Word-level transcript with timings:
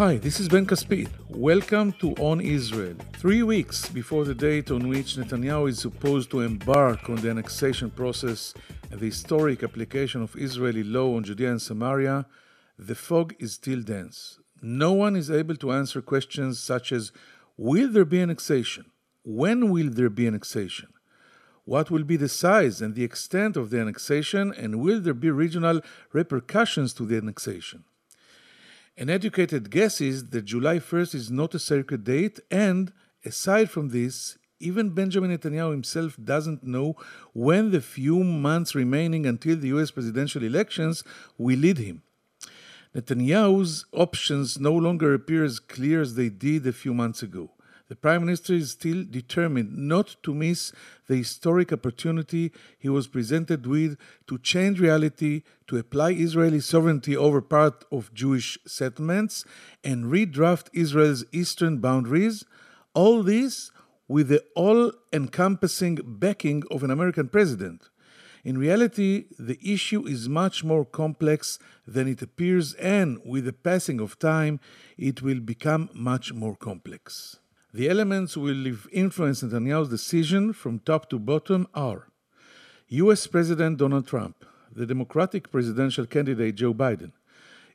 Hi, 0.00 0.16
this 0.16 0.40
is 0.40 0.48
Ben 0.48 0.64
Caspit. 0.64 1.10
Welcome 1.28 1.92
to 2.00 2.14
On 2.14 2.40
Israel. 2.40 2.96
Three 3.18 3.42
weeks 3.42 3.86
before 3.90 4.24
the 4.24 4.34
date 4.34 4.70
on 4.70 4.88
which 4.88 5.16
Netanyahu 5.16 5.68
is 5.68 5.78
supposed 5.78 6.30
to 6.30 6.40
embark 6.40 7.10
on 7.10 7.16
the 7.16 7.28
annexation 7.28 7.90
process 7.90 8.54
and 8.90 8.98
the 8.98 9.04
historic 9.04 9.62
application 9.62 10.22
of 10.22 10.34
Israeli 10.36 10.84
law 10.84 11.16
on 11.16 11.24
Judea 11.24 11.50
and 11.50 11.60
Samaria, 11.60 12.24
the 12.78 12.94
fog 12.94 13.34
is 13.38 13.52
still 13.52 13.82
dense. 13.82 14.38
No 14.62 14.90
one 14.92 15.16
is 15.16 15.30
able 15.30 15.56
to 15.56 15.70
answer 15.70 16.00
questions 16.00 16.58
such 16.58 16.92
as 16.92 17.12
Will 17.58 17.92
there 17.92 18.06
be 18.06 18.22
annexation? 18.22 18.86
When 19.22 19.68
will 19.68 19.90
there 19.90 20.08
be 20.08 20.26
annexation? 20.26 20.94
What 21.66 21.90
will 21.90 22.04
be 22.04 22.16
the 22.16 22.30
size 22.30 22.80
and 22.80 22.94
the 22.94 23.04
extent 23.04 23.54
of 23.54 23.68
the 23.68 23.78
annexation, 23.78 24.54
and 24.56 24.80
will 24.80 25.02
there 25.02 25.12
be 25.12 25.30
regional 25.30 25.82
repercussions 26.14 26.94
to 26.94 27.04
the 27.04 27.18
annexation? 27.18 27.84
An 28.96 29.08
educated 29.08 29.70
guess 29.70 30.00
is 30.00 30.30
that 30.30 30.44
July 30.44 30.78
1st 30.78 31.14
is 31.14 31.30
not 31.30 31.54
a 31.54 31.58
sacred 31.58 32.04
date, 32.04 32.40
and 32.50 32.92
aside 33.24 33.70
from 33.70 33.88
this, 33.88 34.36
even 34.58 34.90
Benjamin 34.90 35.36
Netanyahu 35.36 35.70
himself 35.70 36.18
doesn't 36.22 36.62
know 36.64 36.96
when 37.32 37.70
the 37.70 37.80
few 37.80 38.22
months 38.22 38.74
remaining 38.74 39.24
until 39.24 39.56
the 39.56 39.68
US 39.68 39.90
presidential 39.90 40.42
elections 40.42 41.02
will 41.38 41.58
lead 41.58 41.78
him. 41.78 42.02
Netanyahu's 42.94 43.86
options 43.92 44.60
no 44.60 44.74
longer 44.74 45.14
appear 45.14 45.44
as 45.44 45.60
clear 45.60 46.02
as 46.02 46.14
they 46.14 46.28
did 46.28 46.66
a 46.66 46.72
few 46.72 46.92
months 46.92 47.22
ago. 47.22 47.50
The 47.90 47.96
Prime 47.96 48.24
Minister 48.24 48.54
is 48.54 48.70
still 48.70 49.02
determined 49.02 49.76
not 49.76 50.14
to 50.22 50.32
miss 50.32 50.72
the 51.08 51.16
historic 51.16 51.72
opportunity 51.72 52.52
he 52.78 52.88
was 52.88 53.08
presented 53.08 53.66
with 53.66 53.96
to 54.28 54.38
change 54.38 54.78
reality, 54.78 55.42
to 55.66 55.76
apply 55.76 56.12
Israeli 56.12 56.60
sovereignty 56.60 57.16
over 57.16 57.40
part 57.40 57.84
of 57.90 58.14
Jewish 58.14 58.56
settlements, 58.64 59.44
and 59.82 60.04
redraft 60.04 60.68
Israel's 60.72 61.24
eastern 61.32 61.78
boundaries. 61.78 62.44
All 62.94 63.24
this 63.24 63.72
with 64.06 64.28
the 64.28 64.44
all 64.54 64.92
encompassing 65.12 65.98
backing 66.04 66.62
of 66.70 66.84
an 66.84 66.92
American 66.92 67.26
president. 67.26 67.88
In 68.44 68.56
reality, 68.56 69.24
the 69.36 69.58
issue 69.60 70.06
is 70.06 70.28
much 70.28 70.62
more 70.62 70.84
complex 70.84 71.58
than 71.88 72.06
it 72.06 72.22
appears, 72.22 72.74
and 72.74 73.18
with 73.24 73.46
the 73.46 73.52
passing 73.52 73.98
of 73.98 74.16
time, 74.20 74.60
it 74.96 75.22
will 75.22 75.40
become 75.40 75.90
much 75.92 76.32
more 76.32 76.54
complex. 76.54 77.39
The 77.72 77.88
elements 77.88 78.34
who 78.34 78.40
will 78.40 78.66
influence 78.90 79.42
Netanyahu's 79.42 79.90
decision 79.90 80.52
from 80.52 80.80
top 80.80 81.08
to 81.10 81.20
bottom 81.20 81.68
are 81.72 82.08
US 82.88 83.28
President 83.28 83.78
Donald 83.78 84.08
Trump, 84.08 84.44
the 84.74 84.84
Democratic 84.84 85.52
presidential 85.52 86.04
candidate 86.04 86.56
Joe 86.56 86.74
Biden, 86.74 87.12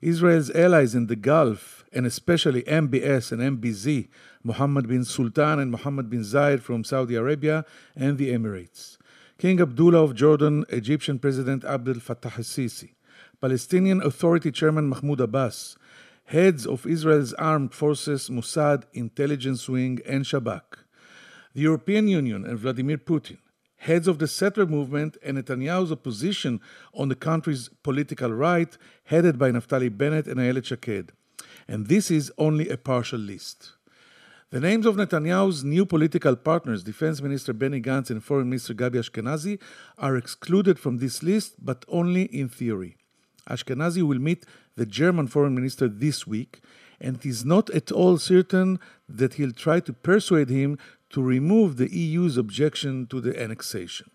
Israel's 0.01 0.51
allies 0.51 0.95
in 0.95 1.07
the 1.07 1.15
Gulf, 1.15 1.85
and 1.93 2.05
especially 2.05 2.63
MBS 2.63 3.31
and 3.31 3.57
MBZ, 3.57 4.09
Mohammed 4.43 4.89
bin 4.89 5.05
Sultan 5.05 5.59
and 5.59 5.71
Mohammed 5.71 6.09
bin 6.09 6.23
Zayed 6.23 6.59
from 6.59 6.83
Saudi 6.83 7.15
Arabia 7.15 7.63
and 7.95 8.17
the 8.17 8.33
Emirates, 8.33 8.97
King 9.37 9.61
Abdullah 9.61 10.03
of 10.03 10.13
Jordan, 10.13 10.65
Egyptian 10.67 11.19
President 11.19 11.63
Abdel 11.63 11.95
Fattah 11.95 12.37
al-Sisi, 12.37 12.95
Palestinian 13.39 14.01
Authority 14.01 14.51
Chairman 14.51 14.89
Mahmoud 14.89 15.21
Abbas, 15.21 15.77
heads 16.25 16.65
of 16.65 16.85
Israel's 16.85 17.33
armed 17.33 17.73
forces, 17.73 18.29
Mossad, 18.29 18.83
intelligence 18.93 19.69
wing, 19.69 19.99
and 20.05 20.25
Shabak, 20.25 20.79
the 21.53 21.61
European 21.61 22.07
Union 22.07 22.45
and 22.45 22.57
Vladimir 22.57 22.97
Putin, 22.97 23.37
heads 23.77 24.07
of 24.07 24.17
the 24.17 24.27
settler 24.27 24.65
movement 24.65 25.17
and 25.23 25.37
Netanyahu's 25.37 25.91
opposition 25.91 26.59
on 26.93 27.09
the 27.09 27.15
country's 27.15 27.69
political 27.83 28.31
right, 28.31 28.75
headed 29.05 29.37
by 29.37 29.51
Naftali 29.51 29.95
Bennett 29.95 30.27
and 30.27 30.37
Ayelet 30.39 30.65
Shaked. 30.65 31.11
And 31.67 31.87
this 31.87 32.09
is 32.09 32.31
only 32.37 32.69
a 32.69 32.77
partial 32.77 33.19
list. 33.19 33.73
The 34.49 34.59
names 34.59 34.85
of 34.85 34.95
Netanyahu's 34.95 35.63
new 35.63 35.85
political 35.85 36.35
partners, 36.35 36.83
Defense 36.83 37.21
Minister 37.21 37.53
Benny 37.53 37.81
Gantz 37.81 38.09
and 38.09 38.23
Foreign 38.23 38.49
Minister 38.49 38.73
Gabi 38.73 38.95
Ashkenazi, 38.95 39.59
are 39.97 40.15
excluded 40.15 40.79
from 40.79 40.97
this 40.97 41.21
list, 41.21 41.63
but 41.63 41.83
only 41.87 42.23
in 42.23 42.49
theory. 42.49 42.97
Ashkenazi 43.49 44.01
will 44.01 44.19
meet 44.19 44.45
the 44.75 44.85
German 44.85 45.27
foreign 45.27 45.55
minister 45.55 45.87
this 45.87 46.25
week, 46.25 46.61
and 46.99 47.17
it 47.17 47.25
is 47.25 47.45
not 47.45 47.69
at 47.69 47.91
all 47.91 48.17
certain 48.17 48.79
that 49.07 49.35
he'll 49.35 49.51
try 49.51 49.79
to 49.81 49.93
persuade 49.93 50.49
him 50.49 50.77
to 51.09 51.21
remove 51.21 51.77
the 51.77 51.91
EU's 51.95 52.37
objection 52.37 53.07
to 53.07 53.21
the 53.21 53.39
annexation. 53.41 54.09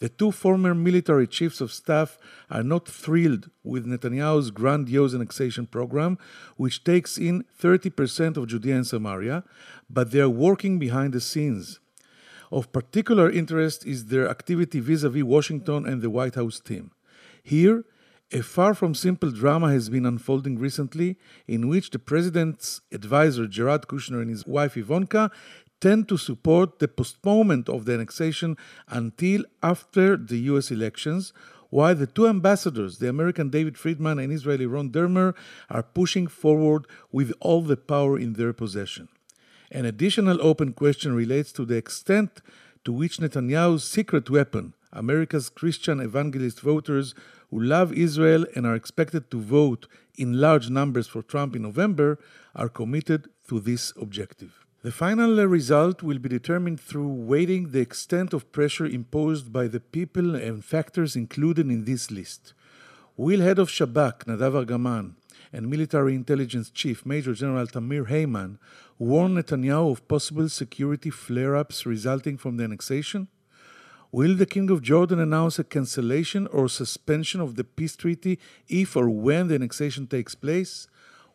The 0.00 0.08
two 0.08 0.30
former 0.30 0.74
military 0.74 1.26
chiefs 1.26 1.60
of 1.60 1.72
staff 1.72 2.18
are 2.50 2.62
not 2.62 2.86
thrilled 2.86 3.50
with 3.64 3.84
Netanyahu's 3.84 4.52
grandiose 4.52 5.14
annexation 5.14 5.66
program, 5.66 6.18
which 6.56 6.84
takes 6.84 7.18
in 7.18 7.44
30% 7.60 8.36
of 8.36 8.46
Judea 8.46 8.76
and 8.76 8.86
Samaria, 8.86 9.42
but 9.90 10.12
they 10.12 10.20
are 10.20 10.28
working 10.28 10.78
behind 10.78 11.12
the 11.12 11.20
scenes. 11.20 11.80
Of 12.52 12.72
particular 12.72 13.28
interest 13.28 13.84
is 13.86 14.06
their 14.06 14.28
activity 14.28 14.78
vis 14.80 15.02
a 15.02 15.10
vis 15.10 15.24
Washington 15.24 15.86
and 15.86 16.00
the 16.00 16.10
White 16.10 16.36
House 16.36 16.60
team. 16.60 16.92
Here, 17.42 17.84
a 18.30 18.42
far 18.42 18.74
from 18.74 18.94
simple 18.94 19.30
drama 19.30 19.72
has 19.72 19.88
been 19.88 20.04
unfolding 20.04 20.58
recently, 20.58 21.16
in 21.46 21.68
which 21.68 21.90
the 21.90 21.98
president's 21.98 22.82
advisor 22.92 23.46
Jared 23.46 23.82
Kushner 23.82 24.20
and 24.20 24.28
his 24.28 24.46
wife 24.46 24.76
Ivanka 24.76 25.30
tend 25.80 26.08
to 26.08 26.18
support 26.18 26.78
the 26.78 26.88
postponement 26.88 27.68
of 27.68 27.84
the 27.84 27.94
annexation 27.94 28.56
until 28.88 29.44
after 29.62 30.16
the 30.16 30.38
US 30.52 30.70
elections, 30.70 31.32
while 31.70 31.94
the 31.94 32.06
two 32.06 32.26
ambassadors, 32.26 32.98
the 32.98 33.08
American 33.08 33.48
David 33.48 33.78
Friedman 33.78 34.18
and 34.18 34.32
Israeli 34.32 34.66
Ron 34.66 34.90
Dermer, 34.90 35.34
are 35.70 35.82
pushing 35.82 36.26
forward 36.26 36.86
with 37.12 37.32
all 37.40 37.62
the 37.62 37.76
power 37.76 38.18
in 38.18 38.34
their 38.34 38.52
possession. 38.52 39.08
An 39.70 39.84
additional 39.84 40.38
open 40.42 40.72
question 40.72 41.14
relates 41.14 41.52
to 41.52 41.64
the 41.64 41.76
extent 41.76 42.40
to 42.84 42.92
which 42.92 43.18
Netanyahu's 43.18 43.84
secret 43.84 44.30
weapon, 44.30 44.74
America's 44.92 45.50
Christian 45.50 46.00
evangelist 46.00 46.60
voters, 46.60 47.14
who 47.50 47.60
love 47.60 47.92
Israel 47.92 48.46
and 48.54 48.66
are 48.66 48.74
expected 48.74 49.30
to 49.30 49.40
vote 49.40 49.86
in 50.16 50.40
large 50.40 50.68
numbers 50.70 51.06
for 51.06 51.22
Trump 51.22 51.56
in 51.56 51.62
November 51.62 52.18
are 52.54 52.68
committed 52.68 53.28
to 53.48 53.60
this 53.60 53.92
objective. 54.00 54.64
The 54.82 54.92
final 54.92 55.34
result 55.46 56.02
will 56.02 56.18
be 56.18 56.28
determined 56.28 56.80
through 56.80 57.08
weighing 57.08 57.70
the 57.70 57.80
extent 57.80 58.32
of 58.32 58.52
pressure 58.52 58.86
imposed 58.86 59.52
by 59.52 59.66
the 59.66 59.80
people 59.80 60.36
and 60.36 60.64
factors 60.64 61.16
included 61.16 61.66
in 61.66 61.84
this 61.84 62.10
list. 62.10 62.54
Will 63.16 63.40
head 63.40 63.58
of 63.58 63.68
Shabak, 63.68 64.26
Nadav 64.26 64.64
Argaman, 64.64 65.14
and 65.52 65.68
military 65.68 66.14
intelligence 66.14 66.70
chief 66.70 67.04
Major 67.04 67.34
General 67.34 67.66
Tamir 67.66 68.06
Heyman 68.08 68.58
warn 68.98 69.34
Netanyahu 69.34 69.92
of 69.92 70.06
possible 70.06 70.48
security 70.48 71.10
flare 71.10 71.56
ups 71.56 71.84
resulting 71.84 72.36
from 72.36 72.56
the 72.56 72.64
annexation? 72.64 73.28
Will 74.10 74.34
the 74.36 74.46
King 74.46 74.70
of 74.70 74.80
Jordan 74.80 75.20
announce 75.20 75.58
a 75.58 75.64
cancellation 75.64 76.46
or 76.46 76.66
suspension 76.70 77.42
of 77.42 77.56
the 77.56 77.64
peace 77.64 77.94
treaty 77.94 78.38
if 78.66 78.96
or 78.96 79.10
when 79.10 79.48
the 79.48 79.54
annexation 79.54 80.06
takes 80.06 80.34
place? 80.34 80.88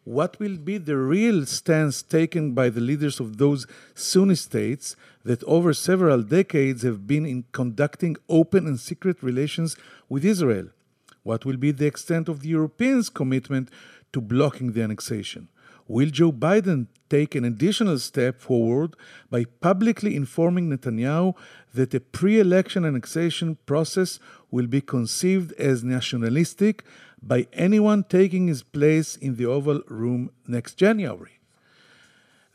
What 0.05 0.39
will 0.39 0.57
be 0.57 0.79
the 0.79 0.97
real 0.97 1.45
stance 1.45 2.01
taken 2.01 2.53
by 2.53 2.69
the 2.69 2.81
leaders 2.81 3.19
of 3.19 3.37
those 3.37 3.67
Sunni 3.93 4.33
states 4.33 4.95
that 5.23 5.43
over 5.43 5.71
several 5.71 6.23
decades 6.23 6.81
have 6.81 7.05
been 7.05 7.27
in 7.27 7.45
conducting 7.51 8.17
open 8.27 8.65
and 8.65 8.79
secret 8.79 9.21
relations 9.21 9.77
with 10.09 10.25
Israel? 10.25 10.69
What 11.21 11.45
will 11.45 11.57
be 11.57 11.69
the 11.71 11.85
extent 11.85 12.27
of 12.27 12.39
the 12.39 12.49
Europeans' 12.49 13.07
commitment 13.07 13.69
to 14.13 14.19
blocking 14.19 14.71
the 14.71 14.81
annexation? 14.81 15.47
Will 15.93 16.09
Joe 16.09 16.31
Biden 16.31 16.87
take 17.07 17.35
an 17.35 17.45
additional 17.45 17.99
step 17.99 18.41
forward 18.41 18.95
by 19.29 19.45
publicly 19.45 20.15
informing 20.15 20.67
Netanyahu 20.67 21.35
that 21.75 21.93
a 21.93 21.99
pre 21.99 22.39
election 22.39 22.83
annexation 22.83 23.59
process 23.67 24.17
will 24.49 24.65
be 24.65 24.81
conceived 24.81 25.51
as 25.53 25.83
nationalistic 25.83 26.83
by 27.21 27.45
anyone 27.53 28.05
taking 28.05 28.47
his 28.47 28.63
place 28.63 29.15
in 29.15 29.35
the 29.35 29.45
Oval 29.45 29.83
Room 29.87 30.31
next 30.47 30.77
January? 30.77 31.37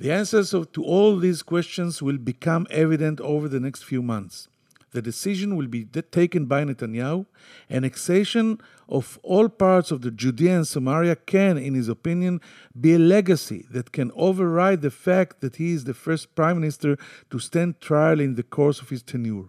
The 0.01 0.11
answers 0.11 0.51
to 0.51 0.83
all 0.83 1.17
these 1.17 1.45
questions 1.45 2.03
will 2.03 2.19
become 2.19 2.67
evident 2.71 3.21
over 3.21 3.49
the 3.49 3.61
next 3.61 3.85
few 3.85 4.03
months 4.03 4.49
the 4.93 5.03
decision 5.03 5.57
will 5.57 5.67
be 5.67 5.85
taken 5.85 6.47
by 6.47 6.65
Netanyahu. 6.65 7.27
Annexation 7.71 8.61
of 8.89 9.19
all 9.23 9.49
parts 9.49 9.91
of 9.91 10.03
the 10.03 10.11
Judea 10.11 10.57
and 10.57 10.67
Samaria 10.67 11.17
can, 11.17 11.59
in 11.59 11.75
his 11.75 11.89
opinion, 11.89 12.41
be 12.79 12.95
a 12.95 12.99
legacy 12.99 13.67
that 13.71 13.93
can 13.93 14.11
override 14.15 14.81
the 14.83 14.91
fact 14.91 15.41
that 15.41 15.57
he 15.57 15.73
is 15.73 15.85
the 15.85 15.95
first 15.95 16.35
prime 16.35 16.61
minister 16.61 16.97
to 17.31 17.39
stand 17.39 17.81
trial 17.81 18.21
in 18.21 18.35
the 18.35 18.43
course 18.43 18.81
of 18.81 18.89
his 18.89 19.03
tenure. 19.03 19.49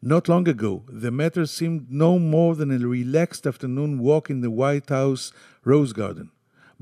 Not 0.00 0.28
long 0.28 0.48
ago, 0.48 0.82
the 0.88 1.12
matter 1.12 1.46
seemed 1.46 1.90
no 1.90 2.18
more 2.18 2.56
than 2.56 2.72
a 2.72 2.86
relaxed 2.86 3.46
afternoon 3.46 3.98
walk 3.98 4.30
in 4.30 4.40
the 4.40 4.50
White 4.50 4.88
House 4.88 5.32
Rose 5.64 5.92
Garden. 5.92 6.30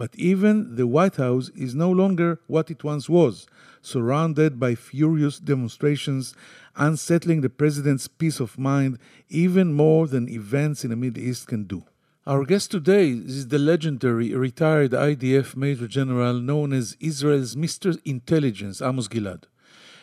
But 0.01 0.17
even 0.17 0.77
the 0.77 0.87
White 0.87 1.17
House 1.17 1.51
is 1.51 1.75
no 1.75 1.91
longer 1.91 2.41
what 2.47 2.71
it 2.71 2.83
once 2.83 3.07
was, 3.07 3.47
surrounded 3.83 4.59
by 4.59 4.75
furious 4.75 5.39
demonstrations, 5.39 6.35
unsettling 6.75 7.43
the 7.43 7.51
president's 7.51 8.09
peace 8.09 8.41
of 8.41 8.59
mind 8.59 8.99
even 9.29 9.75
more 9.75 10.07
than 10.07 10.27
events 10.27 10.85
in 10.85 10.91
the 10.91 10.97
Middle 10.97 11.23
East 11.23 11.49
can 11.49 11.65
do. 11.65 11.85
Our 12.27 12.47
guest 12.47 12.71
today 12.71 13.11
is 13.11 13.49
the 13.49 13.59
legendary 13.59 14.35
retired 14.35 14.93
IDF 14.93 15.55
Major 15.55 15.87
General 15.87 16.41
known 16.41 16.73
as 16.73 16.97
Israel's 16.99 17.55
Mr. 17.55 18.01
Intelligence, 18.07 18.81
Amos 18.81 19.07
Gilad. 19.07 19.50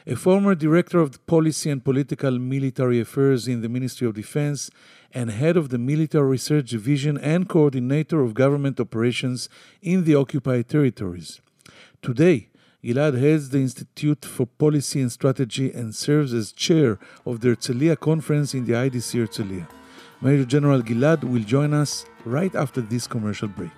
A 0.09 0.15
former 0.15 0.55
director 0.55 1.01
of 1.01 1.25
policy 1.27 1.69
and 1.69 1.83
political 1.83 2.39
military 2.39 3.01
affairs 3.01 3.45
in 3.45 3.61
the 3.61 3.67
Ministry 3.67 4.07
of 4.07 4.13
Defense 4.13 4.71
and 5.13 5.29
head 5.29 5.57
of 5.57 5.67
the 5.67 5.77
Military 5.77 6.29
Research 6.29 6.69
Division 6.69 7.17
and 7.17 7.49
coordinator 7.49 8.21
of 8.21 8.33
government 8.33 8.79
operations 8.79 9.49
in 9.81 10.05
the 10.05 10.15
occupied 10.15 10.69
territories. 10.69 11.41
Today, 12.01 12.47
Gilad 12.81 13.19
heads 13.19 13.49
the 13.49 13.57
Institute 13.57 14.23
for 14.23 14.45
Policy 14.45 15.01
and 15.01 15.11
Strategy 15.11 15.73
and 15.73 15.93
serves 15.93 16.33
as 16.33 16.53
chair 16.53 16.99
of 17.25 17.41
the 17.41 17.49
Herzliya 17.49 17.99
conference 17.99 18.53
in 18.53 18.63
the 18.63 18.73
IDC 18.73 19.27
Herzliya. 19.27 19.67
Major 20.21 20.45
General 20.45 20.81
Gilad 20.81 21.25
will 21.25 21.43
join 21.43 21.73
us 21.73 22.05
right 22.23 22.55
after 22.55 22.79
this 22.79 23.07
commercial 23.07 23.49
break. 23.49 23.71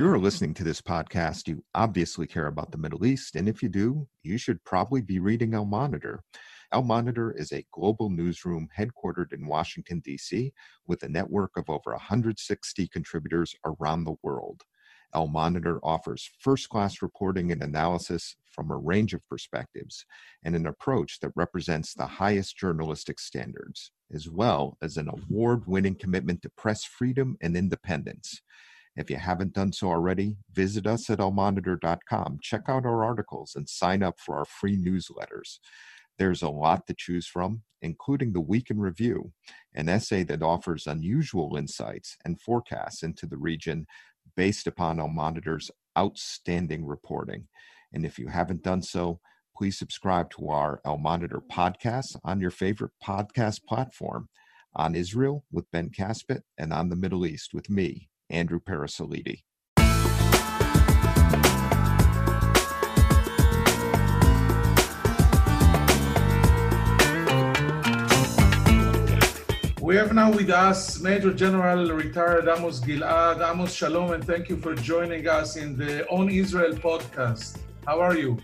If 0.00 0.04
you're 0.04 0.18
listening 0.18 0.54
to 0.54 0.64
this 0.64 0.80
podcast, 0.80 1.46
you 1.46 1.62
obviously 1.74 2.26
care 2.26 2.46
about 2.46 2.72
the 2.72 2.78
Middle 2.78 3.04
East, 3.04 3.36
and 3.36 3.46
if 3.46 3.62
you 3.62 3.68
do, 3.68 4.08
you 4.22 4.38
should 4.38 4.64
probably 4.64 5.02
be 5.02 5.18
reading 5.18 5.52
Al 5.52 5.66
Monitor. 5.66 6.22
Al 6.72 6.80
Monitor 6.80 7.32
is 7.36 7.52
a 7.52 7.66
global 7.70 8.08
newsroom 8.08 8.66
headquartered 8.74 9.34
in 9.34 9.46
Washington, 9.46 10.00
D.C., 10.02 10.54
with 10.86 11.02
a 11.02 11.08
network 11.10 11.50
of 11.58 11.68
over 11.68 11.90
160 11.90 12.88
contributors 12.88 13.54
around 13.66 14.04
the 14.04 14.14
world. 14.22 14.62
Al 15.14 15.26
Monitor 15.26 15.78
offers 15.82 16.30
first 16.38 16.70
class 16.70 17.02
reporting 17.02 17.52
and 17.52 17.62
analysis 17.62 18.36
from 18.50 18.70
a 18.70 18.78
range 18.78 19.12
of 19.12 19.28
perspectives 19.28 20.06
and 20.42 20.56
an 20.56 20.66
approach 20.66 21.20
that 21.20 21.32
represents 21.36 21.92
the 21.92 22.06
highest 22.06 22.56
journalistic 22.56 23.20
standards, 23.20 23.92
as 24.14 24.30
well 24.30 24.78
as 24.80 24.96
an 24.96 25.08
mm-hmm. 25.08 25.34
award 25.34 25.66
winning 25.66 25.94
commitment 25.94 26.40
to 26.40 26.48
press 26.56 26.84
freedom 26.84 27.36
and 27.42 27.54
independence. 27.54 28.40
If 28.96 29.10
you 29.10 29.16
haven't 29.16 29.54
done 29.54 29.72
so 29.72 29.88
already, 29.88 30.36
visit 30.52 30.86
us 30.86 31.08
at 31.08 31.20
almonitor.com, 31.20 32.38
check 32.42 32.62
out 32.68 32.84
our 32.84 33.04
articles, 33.04 33.54
and 33.54 33.68
sign 33.68 34.02
up 34.02 34.18
for 34.18 34.36
our 34.36 34.44
free 34.44 34.76
newsletters. 34.76 35.58
There's 36.18 36.42
a 36.42 36.50
lot 36.50 36.86
to 36.86 36.94
choose 36.94 37.26
from, 37.26 37.62
including 37.80 38.32
the 38.32 38.40
Week 38.40 38.68
in 38.68 38.78
Review, 38.78 39.32
an 39.74 39.88
essay 39.88 40.22
that 40.24 40.42
offers 40.42 40.86
unusual 40.86 41.56
insights 41.56 42.16
and 42.24 42.40
forecasts 42.40 43.02
into 43.02 43.26
the 43.26 43.38
region 43.38 43.86
based 44.36 44.66
upon 44.66 45.00
Al 45.00 45.08
Monitor's 45.08 45.70
outstanding 45.98 46.84
reporting. 46.84 47.48
And 47.92 48.04
if 48.04 48.18
you 48.18 48.28
haven't 48.28 48.62
done 48.62 48.82
so, 48.82 49.20
please 49.56 49.78
subscribe 49.78 50.30
to 50.30 50.48
our 50.48 50.80
Al 50.84 50.98
Monitor 50.98 51.40
podcast 51.50 52.16
on 52.24 52.40
your 52.40 52.50
favorite 52.50 52.92
podcast 53.02 53.64
platform 53.64 54.28
on 54.74 54.94
Israel 54.94 55.44
with 55.50 55.70
Ben 55.70 55.90
Caspit 55.90 56.42
and 56.58 56.72
on 56.72 56.88
the 56.88 56.96
Middle 56.96 57.26
East 57.26 57.52
with 57.52 57.68
me, 57.68 58.08
Andrew 58.30 58.60
Parasiliti. 58.60 59.42
We 69.82 69.96
have 69.96 70.14
now 70.14 70.30
with 70.30 70.50
us 70.50 71.00
Major 71.00 71.34
General 71.34 71.90
retired 71.90 72.46
Amos 72.46 72.78
Gilad. 72.80 73.40
Amos, 73.40 73.72
shalom, 73.74 74.12
and 74.12 74.24
thank 74.24 74.48
you 74.48 74.56
for 74.56 74.74
joining 74.76 75.26
us 75.26 75.56
in 75.56 75.76
the 75.76 76.06
On 76.08 76.30
Israel 76.30 76.74
podcast. 76.74 77.58
How 77.86 78.00
are 78.00 78.16
you? 78.16 78.38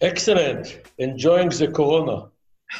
Excellent. 0.00 0.80
Enjoying 0.98 1.50
the 1.50 1.68
corona. 1.68 2.30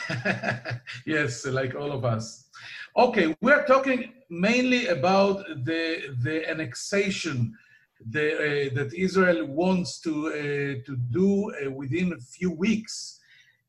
yes, 1.07 1.47
like 1.47 1.77
all 1.77 1.93
of 1.93 2.05
us. 2.05 2.49
Okay, 2.97 3.37
we're 3.41 3.65
talking 3.65 4.13
mainly 4.33 4.87
about 4.87 5.39
the 5.69 5.83
the 6.23 6.37
annexation 6.51 7.37
the, 8.15 8.27
uh, 8.35 8.75
that 8.75 8.93
Israel 8.95 9.47
wants 9.47 10.01
to 10.01 10.13
uh, 10.29 10.33
to 10.87 10.97
do 11.19 11.53
uh, 11.53 11.71
within 11.71 12.13
a 12.13 12.21
few 12.37 12.51
weeks 12.51 13.21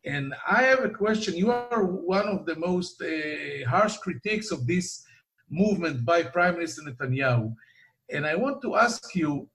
and 0.06 0.33
I 0.48 0.63
have 0.63 0.83
a 0.83 0.89
question. 0.89 1.36
You 1.36 1.51
are 1.51 1.86
one 1.86 2.27
of 2.27 2.45
the 2.45 2.56
most 2.57 3.01
uh, 3.01 3.69
harsh 3.69 3.98
critics 3.98 4.51
of 4.51 4.68
this 4.68 5.06
movement 5.50 6.04
by 6.04 6.24
Prime 6.24 6.56
Minister 6.56 6.81
Netanyahu. 6.81 7.56
And 8.10 8.25
I 8.25 8.36
want 8.36 8.62
to 8.63 8.75
ask 8.75 9.15
you 9.15 9.48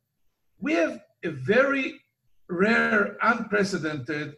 we 0.60 0.72
have 0.72 1.00
a 1.22 1.30
very 1.30 2.00
rare, 2.48 3.16
unprecedented 3.22 4.34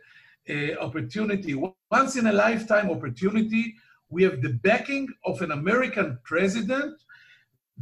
uh, 0.48 0.74
opportunity, 0.80 1.54
once 1.90 2.16
in 2.16 2.26
a 2.26 2.32
lifetime 2.32 2.90
opportunity. 2.90 3.74
We 4.10 4.22
have 4.24 4.42
the 4.42 4.54
backing 4.64 5.08
of 5.24 5.40
an 5.40 5.52
American 5.52 6.18
president 6.24 7.00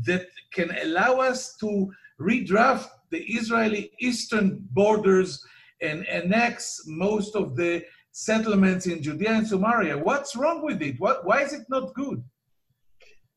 that 0.04 0.26
can 0.52 0.70
allow 0.82 1.16
us 1.16 1.56
to 1.56 1.90
redraft 2.20 2.88
the 3.10 3.22
Israeli 3.24 3.90
eastern 4.00 4.58
borders 4.72 5.42
and 5.80 6.06
annex 6.06 6.82
most 6.86 7.34
of 7.34 7.56
the 7.56 7.84
settlements 8.12 8.86
in 8.86 9.02
Judea 9.02 9.32
and 9.32 9.46
Samaria. 9.46 9.96
What's 9.96 10.36
wrong 10.36 10.62
with 10.62 10.82
it? 10.82 10.96
What, 10.98 11.24
why 11.24 11.42
is 11.42 11.52
it 11.52 11.66
not 11.68 11.94
good? 11.94 12.22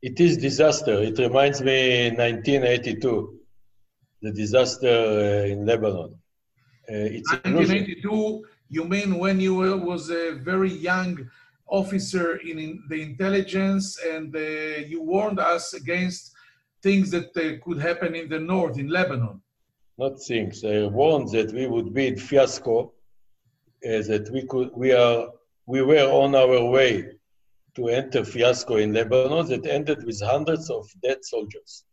It 0.02 0.20
is 0.20 0.38
disaster. 0.38 1.02
It 1.02 1.18
reminds 1.20 1.62
me 1.62 2.10
1982, 2.10 3.40
the 4.24 4.32
disaster 4.32 4.88
uh, 4.88 5.52
in 5.52 5.66
Lebanon. 5.66 6.16
Uh, 6.90 7.08
it's 7.18 7.32
1982, 7.32 8.44
you 8.70 8.86
mean 8.86 9.20
when 9.20 9.40
you 9.40 9.56
were, 9.56 9.78
was 9.78 10.10
a 10.10 10.32
very 10.32 10.74
young 10.74 11.30
officer 11.72 12.36
in, 12.38 12.60
in 12.60 12.84
the 12.90 13.02
intelligence 13.02 13.98
and 14.06 14.36
uh, 14.36 14.40
you 14.92 15.02
warned 15.02 15.40
us 15.40 15.74
against 15.74 16.34
things 16.84 17.10
that 17.12 17.30
uh, 17.38 17.64
could 17.64 17.80
happen 17.82 18.14
in 18.14 18.30
the 18.30 18.40
north, 18.40 18.78
in 18.78 18.90
Lebanon? 18.90 19.42
Not 19.98 20.22
things. 20.22 20.64
I 20.64 20.86
warned 20.86 21.30
that 21.30 21.54
we 21.54 21.68
would 21.68 21.94
be 21.94 22.08
in 22.08 22.18
fiasco 22.18 22.94
uh, 23.84 24.02
that 24.04 24.30
we 24.32 24.46
could 24.46 24.70
we 24.76 24.92
are 24.92 25.28
we 25.66 25.82
were 25.82 26.08
on 26.24 26.36
our 26.36 26.64
way 26.66 27.06
to 27.76 27.88
enter 27.88 28.24
fiasco 28.24 28.76
in 28.76 28.94
Lebanon 28.94 29.48
that 29.48 29.66
ended 29.66 30.04
with 30.06 30.22
hundreds 30.22 30.70
of 30.70 30.88
dead 31.04 31.24
soldiers. 31.24 31.84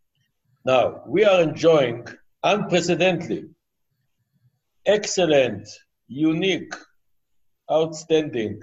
Now 0.65 1.03
we 1.07 1.23
are 1.23 1.41
enjoying 1.41 2.05
unprecedented, 2.43 3.53
excellent, 4.85 5.67
unique, 6.07 6.73
outstanding 7.71 8.61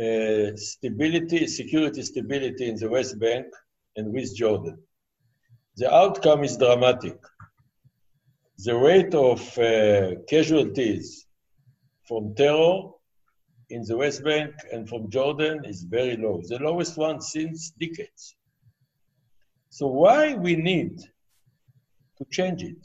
uh, 0.00 0.56
stability, 0.56 1.46
security 1.46 2.02
stability 2.02 2.68
in 2.68 2.76
the 2.76 2.88
West 2.88 3.18
Bank 3.18 3.46
and 3.96 4.12
with 4.12 4.34
Jordan. 4.34 4.78
The 5.76 5.92
outcome 5.92 6.44
is 6.44 6.56
dramatic. 6.56 7.18
The 8.58 8.76
rate 8.76 9.14
of 9.14 9.40
uh, 9.58 10.22
casualties 10.28 11.26
from 12.06 12.34
terror 12.34 12.90
in 13.68 13.84
the 13.84 13.96
West 13.96 14.24
Bank 14.24 14.52
and 14.72 14.88
from 14.88 15.10
Jordan 15.10 15.64
is 15.64 15.82
very 15.82 16.16
low, 16.16 16.40
the 16.48 16.58
lowest 16.58 16.96
one 16.96 17.20
since 17.20 17.70
decades. 17.78 18.34
So 19.68 19.86
why 19.86 20.34
we 20.34 20.56
need 20.56 20.98
to 22.18 22.24
change 22.30 22.62
it? 22.62 22.78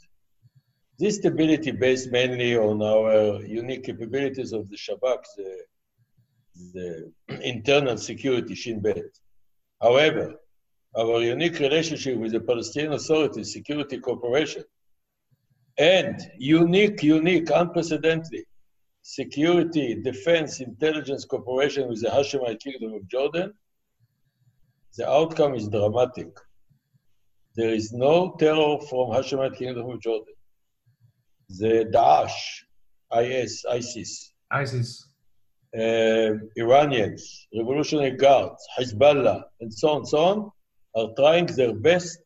This 0.98 1.16
stability 1.16 1.72
based 1.72 2.10
mainly 2.10 2.56
on 2.56 2.82
our 2.82 3.42
unique 3.44 3.84
capabilities 3.84 4.52
of 4.52 4.68
the 4.70 4.76
Shabak, 4.76 5.24
the, 5.36 5.64
the 6.72 7.12
internal 7.42 7.96
security, 7.96 8.54
Shin 8.54 8.80
Bet. 8.80 9.04
However, 9.80 10.34
our 10.96 11.20
unique 11.20 11.58
relationship 11.58 12.18
with 12.18 12.32
the 12.32 12.40
Palestinian 12.40 12.94
Authority, 12.94 13.44
security 13.44 13.98
cooperation, 13.98 14.64
and 15.78 16.18
unique, 16.38 17.02
unique, 17.02 17.50
unprecedented 17.54 18.44
security, 19.02 20.00
defense, 20.02 20.60
intelligence 20.60 21.24
cooperation 21.24 21.88
with 21.88 22.00
the 22.02 22.08
Hashemite 22.08 22.58
Kingdom 22.60 22.94
of 22.94 23.06
Jordan, 23.08 23.52
the 24.96 25.08
outcome 25.08 25.54
is 25.54 25.68
dramatic. 25.68 26.28
There 27.54 27.70
is 27.70 27.92
no 27.92 28.34
terror 28.38 28.78
from 28.88 29.10
Hashemite 29.10 29.56
Kingdom 29.56 29.90
of 29.90 30.00
Jordan. 30.00 30.34
The 31.48 31.84
Daesh, 31.94 32.64
IS, 33.16 33.64
ISIS, 33.70 34.32
ISIS, 34.50 35.05
Iranians, 36.56 37.48
Revolutionary 37.54 38.12
Guards, 38.12 38.66
Hezbollah, 38.78 39.44
and 39.60 39.72
so 39.72 39.88
on, 39.90 40.06
so 40.06 40.18
on, 40.18 40.50
are 40.94 41.12
trying 41.16 41.46
their 41.46 41.74
best 41.74 42.18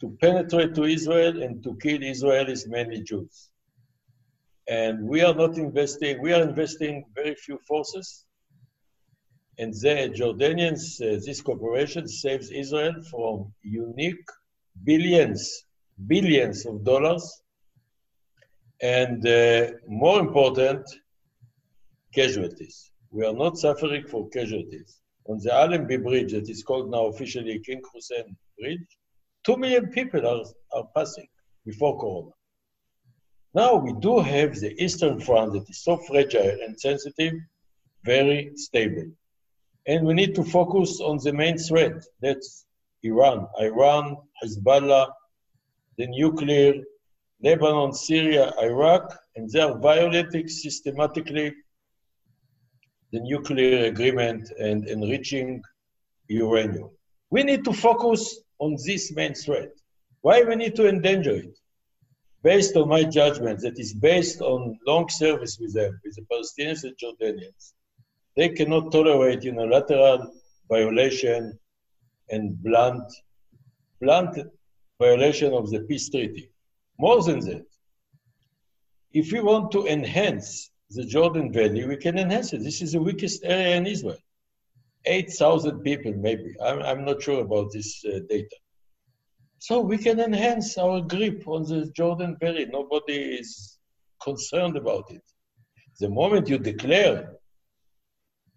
to 0.00 0.16
penetrate 0.20 0.74
to 0.74 0.84
Israel 0.84 1.42
and 1.42 1.62
to 1.64 1.76
kill 1.82 1.98
Israelis, 1.98 2.66
mainly 2.68 3.02
Jews 3.02 3.50
and 4.70 5.02
we 5.02 5.20
are 5.22 5.34
not 5.34 5.58
investing, 5.58 6.22
we 6.22 6.32
are 6.32 6.42
investing 6.42 7.04
very 7.14 7.34
few 7.34 7.58
forces. 7.66 8.24
And 9.58 9.74
the 9.74 10.12
Jordanians, 10.18 10.82
uh, 11.02 11.20
this 11.26 11.42
corporation 11.42 12.06
saves 12.06 12.50
Israel 12.50 12.94
from 13.10 13.52
unique 13.62 14.28
billions, 14.84 15.64
billions 16.06 16.64
of 16.66 16.84
dollars. 16.84 17.42
And 18.80 19.26
uh, 19.26 19.72
more 19.88 20.20
important, 20.20 20.82
casualties. 22.14 22.90
We 23.10 23.26
are 23.26 23.32
not 23.32 23.58
suffering 23.58 24.06
for 24.06 24.28
casualties. 24.28 25.00
on 25.28 25.38
the 25.38 25.52
Allenby 25.54 25.98
Bridge, 25.98 26.32
that 26.32 26.48
is 26.48 26.62
called 26.62 26.90
now 26.90 27.06
officially 27.06 27.60
King 27.60 27.82
Hussein 27.92 28.36
Bridge, 28.58 28.86
two 29.44 29.56
million 29.56 29.88
people 29.88 30.26
are, 30.26 30.44
are 30.76 30.88
passing 30.96 31.28
before 31.64 31.98
Corona. 32.00 32.30
Now 33.54 33.76
we 33.76 33.92
do 34.00 34.20
have 34.20 34.58
the 34.58 34.72
Eastern 34.82 35.20
Front 35.20 35.52
that 35.52 35.68
is 35.68 35.82
so 35.82 35.96
fragile 35.96 36.58
and 36.64 36.78
sensitive, 36.78 37.34
very 38.04 38.52
stable. 38.54 39.10
And 39.86 40.06
we 40.06 40.14
need 40.14 40.34
to 40.36 40.44
focus 40.44 41.00
on 41.00 41.18
the 41.22 41.32
main 41.32 41.58
threat. 41.58 42.04
That's 42.20 42.66
Iran, 43.02 43.46
Iran, 43.60 44.16
Hezbollah, 44.42 45.08
the 45.96 46.06
nuclear, 46.06 46.74
Lebanon, 47.42 47.92
Syria, 47.92 48.52
Iraq, 48.60 49.16
and 49.36 49.50
they 49.50 49.60
are 49.60 49.78
violating 49.78 50.48
systematically 50.48 51.54
the 53.12 53.20
nuclear 53.20 53.86
agreement 53.86 54.50
and 54.58 54.86
enriching 54.86 55.62
uranium. 56.28 56.90
We 57.30 57.42
need 57.42 57.64
to 57.64 57.72
focus 57.72 58.40
on 58.58 58.76
this 58.84 59.12
main 59.12 59.34
threat. 59.34 59.70
Why 60.22 60.42
we 60.42 60.54
need 60.56 60.76
to 60.76 60.88
endanger 60.88 61.36
it? 61.36 61.58
Based 62.42 62.76
on 62.76 62.88
my 62.88 63.04
judgment, 63.04 63.60
that 63.60 63.78
is 63.78 63.92
based 63.92 64.40
on 64.40 64.78
long 64.86 65.08
service 65.08 65.58
with 65.60 65.74
them, 65.74 66.00
with 66.04 66.16
the 66.16 66.24
Palestinians 66.30 66.84
and 66.84 66.96
Jordanians, 66.96 67.72
they 68.36 68.48
cannot 68.50 68.92
tolerate 68.92 69.42
unilateral 69.42 70.32
violation 70.68 71.58
and 72.30 72.62
blunt, 72.62 73.12
blunt 74.00 74.38
violation 74.98 75.52
of 75.52 75.70
the 75.70 75.80
peace 75.80 76.08
treaty. 76.08 76.50
More 76.98 77.22
than 77.22 77.40
that, 77.40 77.66
if 79.12 79.32
we 79.32 79.40
want 79.40 79.72
to 79.72 79.86
enhance 79.86 80.69
the 80.90 81.04
Jordan 81.04 81.52
Valley, 81.52 81.86
we 81.86 81.96
can 81.96 82.18
enhance 82.18 82.52
it. 82.52 82.62
This 82.62 82.82
is 82.82 82.92
the 82.92 83.00
weakest 83.00 83.44
area 83.44 83.76
in 83.76 83.86
Israel. 83.86 84.18
8,000 85.04 85.80
people, 85.80 86.12
maybe. 86.14 86.54
I'm, 86.62 86.82
I'm 86.82 87.04
not 87.04 87.22
sure 87.22 87.40
about 87.40 87.72
this 87.72 88.04
uh, 88.04 88.20
data. 88.28 88.56
So 89.58 89.80
we 89.80 89.98
can 89.98 90.20
enhance 90.20 90.76
our 90.78 91.00
grip 91.00 91.46
on 91.46 91.62
the 91.62 91.90
Jordan 91.96 92.36
Valley. 92.40 92.66
Nobody 92.66 93.38
is 93.40 93.78
concerned 94.22 94.76
about 94.76 95.10
it. 95.10 95.22
The 96.00 96.08
moment 96.08 96.48
you 96.48 96.58
declare, 96.58 97.32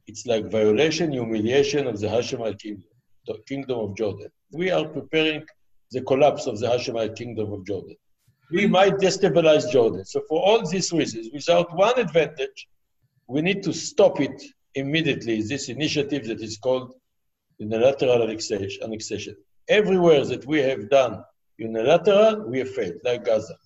it's 0.08 0.26
like 0.26 0.52
violation, 0.52 1.12
humiliation 1.12 1.88
of 1.88 2.00
the 2.00 2.08
Hashemite 2.08 2.60
kingdom, 2.60 2.90
the 3.28 3.38
kingdom 3.48 3.80
of 3.80 3.96
Jordan. 3.96 4.30
We 4.52 4.72
are 4.72 4.88
preparing 4.88 5.46
the 5.92 6.02
collapse 6.02 6.48
of 6.48 6.60
the 6.60 6.68
Hashemite 6.68 7.16
kingdom 7.16 7.54
of 7.54 7.66
Jordan 7.66 7.96
we 8.54 8.68
might 8.68 8.98
destabilize 8.98 9.66
Jordan. 9.72 10.06
So 10.06 10.22
for 10.30 10.40
all 10.48 10.62
these 10.74 10.90
reasons, 10.94 11.30
without 11.34 11.76
one 11.76 11.98
advantage, 12.00 12.60
we 13.28 13.42
need 13.42 13.64
to 13.64 13.74
stop 13.74 14.22
it 14.22 14.38
immediately, 14.76 15.42
this 15.42 15.70
initiative 15.70 16.24
that 16.28 16.42
is 16.42 16.58
called 16.58 16.94
unilateral 17.58 18.22
annexation. 18.86 19.36
Everywhere 19.68 20.24
that 20.26 20.46
we 20.46 20.60
have 20.60 20.90
done 20.90 21.24
unilateral, 21.58 22.48
we 22.50 22.60
have 22.60 22.72
failed, 22.78 23.00
like 23.04 23.26
Gaza. 23.26 23.58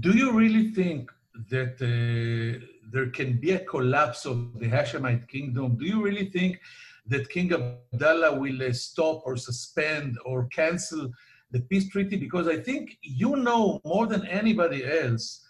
Do 0.00 0.10
you 0.20 0.28
really 0.32 0.70
think 0.78 1.10
that 1.50 1.74
uh, 1.82 2.64
there 2.92 3.10
can 3.10 3.30
be 3.44 3.52
a 3.52 3.64
collapse 3.74 4.24
of 4.24 4.36
the 4.60 4.68
Hashemite 4.76 5.26
kingdom? 5.28 5.76
Do 5.80 5.86
you 5.86 5.98
really 6.02 6.26
think 6.36 6.60
that 7.06 7.28
King 7.28 7.52
Abdullah 7.52 8.38
will 8.38 8.60
uh, 8.62 8.72
stop 8.72 9.22
or 9.26 9.36
suspend 9.36 10.16
or 10.24 10.46
cancel 10.46 11.10
the 11.54 11.60
peace 11.60 11.88
treaty 11.88 12.16
because 12.16 12.48
I 12.48 12.58
think 12.58 12.98
you 13.02 13.36
know 13.36 13.80
more 13.84 14.06
than 14.06 14.26
anybody 14.26 14.84
else 14.84 15.46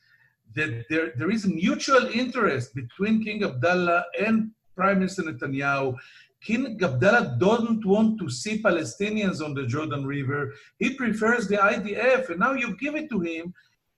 that 0.54 0.84
there, 0.90 1.14
there 1.16 1.30
is 1.30 1.46
a 1.46 1.49
mutual 1.49 2.06
interest 2.23 2.75
between 2.75 3.25
King 3.25 3.42
Abdullah 3.42 4.04
and 4.25 4.50
Prime 4.76 4.99
Minister 4.99 5.23
Netanyahu. 5.23 5.96
King 6.42 6.78
Abdullah 6.88 7.37
doesn't 7.40 7.87
want 7.87 8.20
to 8.20 8.28
see 8.28 8.62
Palestinians 8.62 9.42
on 9.42 9.54
the 9.54 9.66
Jordan 9.66 10.04
River. 10.06 10.52
He 10.78 10.90
prefers 10.94 11.49
the 11.49 11.56
IDF, 11.56 12.28
and 12.28 12.38
now 12.38 12.52
you 12.52 12.76
give 12.76 12.94
it 12.96 13.08
to 13.08 13.20
him. 13.20 13.54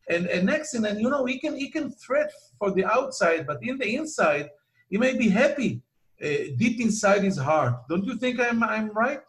And, 0.09 0.29
and 0.29 0.47
next 0.47 0.71
thing, 0.71 0.87
and 0.87 1.01
you 1.01 1.11
know, 1.11 1.25
he 1.25 1.41
can 1.41 1.57
he 1.57 1.69
can 1.69 1.91
threat 1.91 2.31
for 2.61 2.71
the 2.71 2.85
outside, 2.85 3.49
but 3.49 3.59
in 3.63 3.77
the 3.79 3.97
inside, 3.97 4.49
he 4.89 4.97
may 4.97 5.19
be 5.19 5.29
happy 5.29 5.83
uh, 6.23 6.55
deep 6.63 6.81
inside 6.81 7.25
his 7.25 7.37
heart. 7.37 7.75
Don't 7.89 8.05
you 8.05 8.17
think 8.17 8.39
I'm 8.39 8.63
I'm 8.63 8.91
right? 8.91 9.23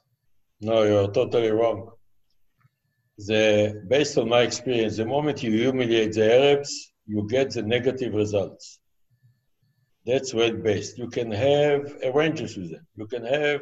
No, 0.61 0.83
you're 0.83 1.11
totally 1.11 1.49
wrong 1.49 1.96
the, 3.17 3.83
based 3.87 4.17
on 4.17 4.29
my 4.29 4.41
experience, 4.41 4.97
the 4.97 5.05
moment 5.05 5.43
you 5.43 5.51
humiliate 5.51 6.13
the 6.13 6.33
Arabs, 6.33 6.91
you 7.05 7.27
get 7.27 7.51
the 7.51 7.63
negative 7.63 8.13
results. 8.13 8.79
That's 10.05 10.33
well 10.33 10.53
based. 10.53 10.97
You 10.97 11.09
can 11.09 11.31
have 11.31 11.97
arrangements 12.03 12.55
with 12.55 12.71
them. 12.71 12.85
You 12.95 13.07
can 13.07 13.25
have, 13.25 13.61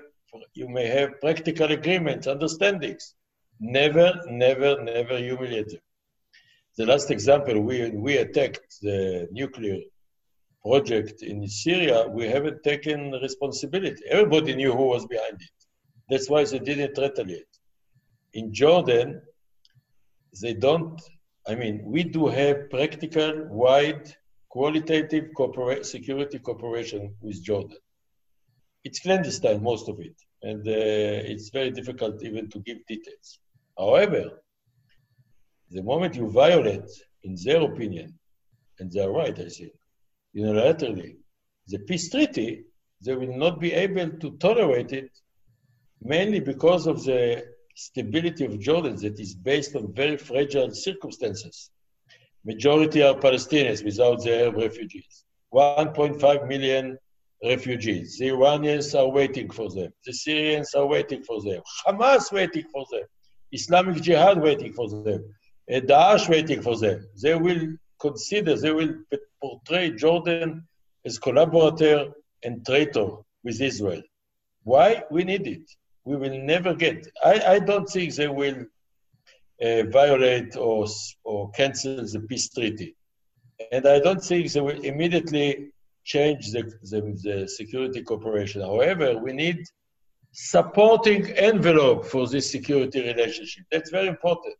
you 0.53 0.67
may 0.67 0.87
have 0.87 1.19
practical 1.21 1.71
agreements, 1.71 2.27
understandings. 2.27 3.15
Never, 3.59 4.21
never, 4.27 4.81
never 4.81 5.17
humiliate 5.17 5.69
them. 5.69 5.79
The 6.77 6.85
last 6.85 7.09
example, 7.09 7.59
we, 7.61 7.89
we 7.91 8.17
attacked 8.17 8.81
the 8.81 9.27
nuclear 9.31 9.79
project 10.65 11.21
in 11.21 11.47
Syria, 11.47 12.07
we 12.07 12.27
haven't 12.27 12.63
taken 12.63 13.11
responsibility. 13.21 14.01
Everybody 14.09 14.55
knew 14.55 14.73
who 14.73 14.87
was 14.87 15.05
behind 15.05 15.35
it. 15.35 15.57
That's 16.09 16.29
why 16.29 16.43
they 16.43 16.59
didn't 16.59 16.97
retaliate. 16.97 17.53
In 18.33 18.53
Jordan, 18.53 19.21
they 20.41 20.53
don't, 20.53 21.01
I 21.47 21.55
mean, 21.55 21.81
we 21.85 22.03
do 22.03 22.27
have 22.27 22.69
practical, 22.69 23.47
wide, 23.49 24.13
qualitative 24.49 25.29
security 25.81 26.39
cooperation 26.39 27.15
with 27.21 27.43
Jordan. 27.43 27.77
It's 28.83 28.99
clandestine, 28.99 29.61
most 29.61 29.89
of 29.89 29.99
it, 29.99 30.15
and 30.43 30.67
uh, 30.67 31.31
it's 31.31 31.49
very 31.49 31.71
difficult 31.71 32.23
even 32.23 32.49
to 32.51 32.59
give 32.59 32.85
details. 32.85 33.39
However, 33.77 34.41
the 35.71 35.83
moment 35.83 36.15
you 36.15 36.29
violate, 36.29 36.89
in 37.23 37.35
their 37.43 37.61
opinion, 37.61 38.17
and 38.79 38.91
they 38.91 39.01
are 39.01 39.11
right, 39.11 39.37
I 39.37 39.49
think, 39.49 39.73
unilaterally, 40.35 41.15
the 41.67 41.79
peace 41.79 42.09
treaty, 42.09 42.65
they 43.03 43.15
will 43.15 43.35
not 43.35 43.59
be 43.59 43.73
able 43.73 44.09
to 44.19 44.37
tolerate 44.37 44.91
it 44.91 45.09
mainly 46.01 46.39
because 46.39 46.87
of 46.87 47.03
the 47.03 47.43
stability 47.75 48.45
of 48.45 48.59
Jordan 48.59 48.95
that 48.97 49.19
is 49.19 49.35
based 49.35 49.75
on 49.75 49.93
very 49.93 50.17
fragile 50.17 50.71
circumstances. 50.71 51.69
Majority 52.45 53.03
are 53.03 53.15
Palestinians 53.15 53.83
without 53.83 54.23
the 54.23 54.43
Arab 54.43 54.55
refugees. 54.55 55.25
1.5 55.53 56.47
million 56.47 56.97
refugees. 57.43 58.17
The 58.17 58.29
Iranians 58.29 58.95
are 58.95 59.09
waiting 59.09 59.49
for 59.49 59.69
them. 59.69 59.91
The 60.05 60.13
Syrians 60.13 60.73
are 60.73 60.85
waiting 60.85 61.23
for 61.23 61.41
them. 61.41 61.61
Hamas 61.85 62.31
waiting 62.31 62.65
for 62.71 62.85
them. 62.91 63.03
Islamic 63.51 64.01
Jihad 64.01 64.41
waiting 64.41 64.73
for 64.73 64.89
them. 64.89 65.33
Daesh 65.69 66.29
waiting 66.29 66.61
for 66.61 66.77
them. 66.77 67.07
They 67.21 67.35
will 67.35 67.75
consider, 67.99 68.55
they 68.55 68.71
will 68.71 68.93
portray 69.41 69.91
Jordan 69.91 70.67
as 71.05 71.19
collaborator 71.19 72.11
and 72.43 72.65
traitor 72.65 73.09
with 73.43 73.59
Israel. 73.61 74.01
Why? 74.63 75.03
We 75.11 75.23
need 75.23 75.45
it 75.47 75.69
we 76.05 76.15
will 76.15 76.37
never 76.37 76.73
get. 76.73 77.07
I, 77.23 77.41
I 77.55 77.59
don't 77.59 77.89
think 77.89 78.13
they 78.15 78.27
will 78.27 78.65
uh, 79.61 79.83
violate 79.91 80.55
or, 80.55 80.85
or 81.23 81.49
cancel 81.51 81.97
the 81.97 82.19
peace 82.29 82.49
treaty. 82.49 82.95
And 83.71 83.87
I 83.87 83.99
don't 83.99 84.23
think 84.23 84.51
they 84.51 84.61
will 84.61 84.79
immediately 84.81 85.69
change 86.03 86.51
the, 86.51 86.63
the, 86.83 87.01
the 87.23 87.47
security 87.47 88.03
cooperation. 88.03 88.61
However, 88.61 89.17
we 89.17 89.33
need 89.33 89.59
supporting 90.31 91.31
envelope 91.31 92.05
for 92.05 92.27
this 92.27 92.51
security 92.51 93.01
relationship. 93.01 93.63
That's 93.71 93.89
very 93.89 94.07
important. 94.07 94.57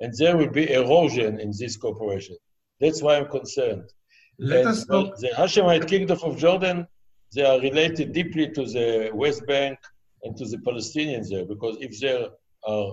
And 0.00 0.14
there 0.16 0.36
will 0.36 0.50
be 0.50 0.72
erosion 0.72 1.40
in 1.40 1.52
this 1.58 1.76
cooperation. 1.76 2.36
That's 2.80 3.02
why 3.02 3.16
I'm 3.16 3.28
concerned. 3.28 3.90
Let 4.38 4.60
and 4.60 4.68
us 4.68 4.88
know. 4.88 5.12
The 5.18 5.30
Hashemite 5.36 5.88
Kingdom 5.88 6.20
of 6.22 6.38
Jordan, 6.38 6.86
they 7.34 7.42
are 7.42 7.60
related 7.60 8.12
deeply 8.12 8.48
to 8.50 8.64
the 8.64 9.10
West 9.12 9.44
Bank 9.46 9.78
and 10.22 10.36
to 10.36 10.44
the 10.46 10.58
Palestinians 10.58 11.28
there, 11.30 11.44
because 11.44 11.76
if 11.80 11.98
there 12.00 12.28
are 12.66 12.92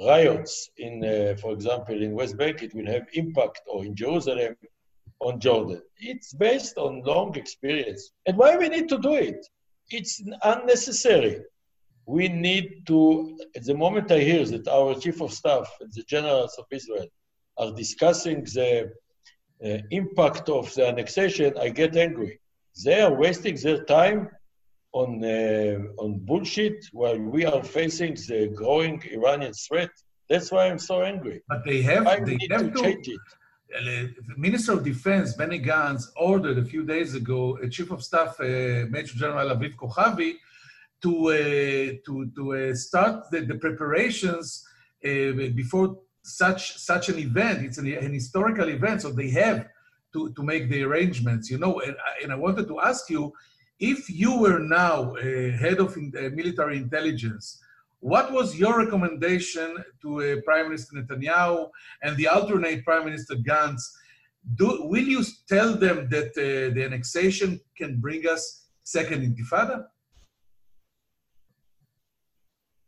riots 0.00 0.70
in, 0.78 1.04
uh, 1.04 1.36
for 1.40 1.52
example, 1.52 2.00
in 2.02 2.12
West 2.12 2.36
Bank, 2.36 2.62
it 2.62 2.74
will 2.74 2.86
have 2.86 3.06
impact, 3.12 3.60
or 3.66 3.84
in 3.84 3.94
Jerusalem, 3.94 4.56
on 5.20 5.38
Jordan. 5.38 5.82
It's 5.98 6.32
based 6.34 6.76
on 6.78 7.02
long 7.02 7.36
experience. 7.36 8.10
And 8.26 8.36
why 8.36 8.56
we 8.56 8.68
need 8.68 8.88
to 8.88 8.98
do 8.98 9.14
it? 9.14 9.46
It's 9.90 10.22
unnecessary. 10.42 11.40
We 12.06 12.28
need 12.28 12.86
to, 12.88 13.38
at 13.54 13.64
the 13.64 13.74
moment 13.74 14.10
I 14.10 14.20
hear 14.20 14.44
that 14.46 14.66
our 14.66 14.94
chief 14.98 15.20
of 15.20 15.32
staff 15.32 15.70
and 15.80 15.92
the 15.92 16.02
generals 16.04 16.56
of 16.58 16.64
Israel 16.70 17.06
are 17.58 17.72
discussing 17.72 18.42
the 18.44 18.92
uh, 19.64 19.78
impact 19.90 20.48
of 20.48 20.74
the 20.74 20.88
annexation, 20.88 21.54
I 21.60 21.68
get 21.68 21.96
angry. 21.96 22.40
They 22.84 23.00
are 23.00 23.14
wasting 23.14 23.56
their 23.56 23.84
time 23.84 24.28
on, 24.92 25.24
uh, 25.24 25.78
on 26.02 26.18
bullshit 26.18 26.84
while 26.92 27.18
we 27.18 27.44
are 27.44 27.62
facing 27.62 28.14
the 28.14 28.52
growing 28.54 29.02
Iranian 29.10 29.52
threat. 29.52 29.90
That's 30.28 30.50
why 30.52 30.68
I'm 30.68 30.78
so 30.78 31.02
angry. 31.02 31.42
But 31.48 31.64
they 31.64 31.82
have, 31.82 32.06
I 32.06 32.20
they 32.20 32.36
need 32.36 32.52
have 32.52 32.72
to, 32.72 32.82
change 32.82 33.08
it. 33.08 33.20
the 33.84 34.14
Minister 34.36 34.72
of 34.72 34.84
Defense 34.84 35.34
Benny 35.34 35.60
Gantz 35.60 36.04
ordered 36.16 36.58
a 36.58 36.64
few 36.64 36.84
days 36.84 37.14
ago 37.14 37.58
a 37.62 37.68
Chief 37.68 37.90
of 37.90 38.02
Staff 38.02 38.38
uh, 38.40 38.44
Major 38.90 39.16
General 39.16 39.48
Aviv 39.54 39.74
Kochavi 39.76 40.34
to 41.02 41.12
uh, 41.28 41.34
to 42.06 42.30
to 42.36 42.42
uh, 42.54 42.74
start 42.74 43.30
the, 43.30 43.40
the 43.40 43.56
preparations 43.56 44.64
uh, 45.04 45.32
before 45.54 45.98
such 46.22 46.78
such 46.78 47.08
an 47.08 47.18
event. 47.18 47.64
It's 47.64 47.78
an, 47.78 47.86
an, 47.92 48.12
historical 48.12 48.68
event, 48.68 49.02
so 49.02 49.10
they 49.10 49.30
have 49.30 49.68
to 50.12 50.32
to 50.32 50.42
make 50.42 50.68
the 50.70 50.82
arrangements. 50.84 51.50
You 51.50 51.58
know, 51.58 51.80
and, 51.80 51.96
and 52.22 52.32
I 52.32 52.36
wanted 52.36 52.68
to 52.68 52.80
ask 52.80 53.10
you 53.10 53.32
if 53.82 54.08
you 54.08 54.32
were 54.38 54.60
now 54.60 55.14
head 55.62 55.78
of 55.80 55.96
in, 55.96 56.12
military 56.40 56.76
intelligence 56.78 57.46
what 58.02 58.32
was 58.32 58.58
your 58.58 58.78
recommendation 58.80 59.76
to 60.02 60.08
uh, 60.20 60.40
Prime 60.44 60.66
Minister 60.70 60.96
Netanyahu 60.96 61.70
and 62.02 62.16
the 62.16 62.26
alternate 62.26 62.84
Prime 62.84 63.04
Minister 63.04 63.36
Gantz? 63.36 63.82
Do, 64.56 64.82
will 64.82 65.04
you 65.04 65.22
tell 65.48 65.74
them 65.76 66.08
that 66.08 66.30
uh, 66.30 66.74
the 66.74 66.84
annexation 66.84 67.60
can 67.78 68.00
bring 68.00 68.26
us 68.26 68.66
second 68.82 69.22
intifada? 69.22 69.84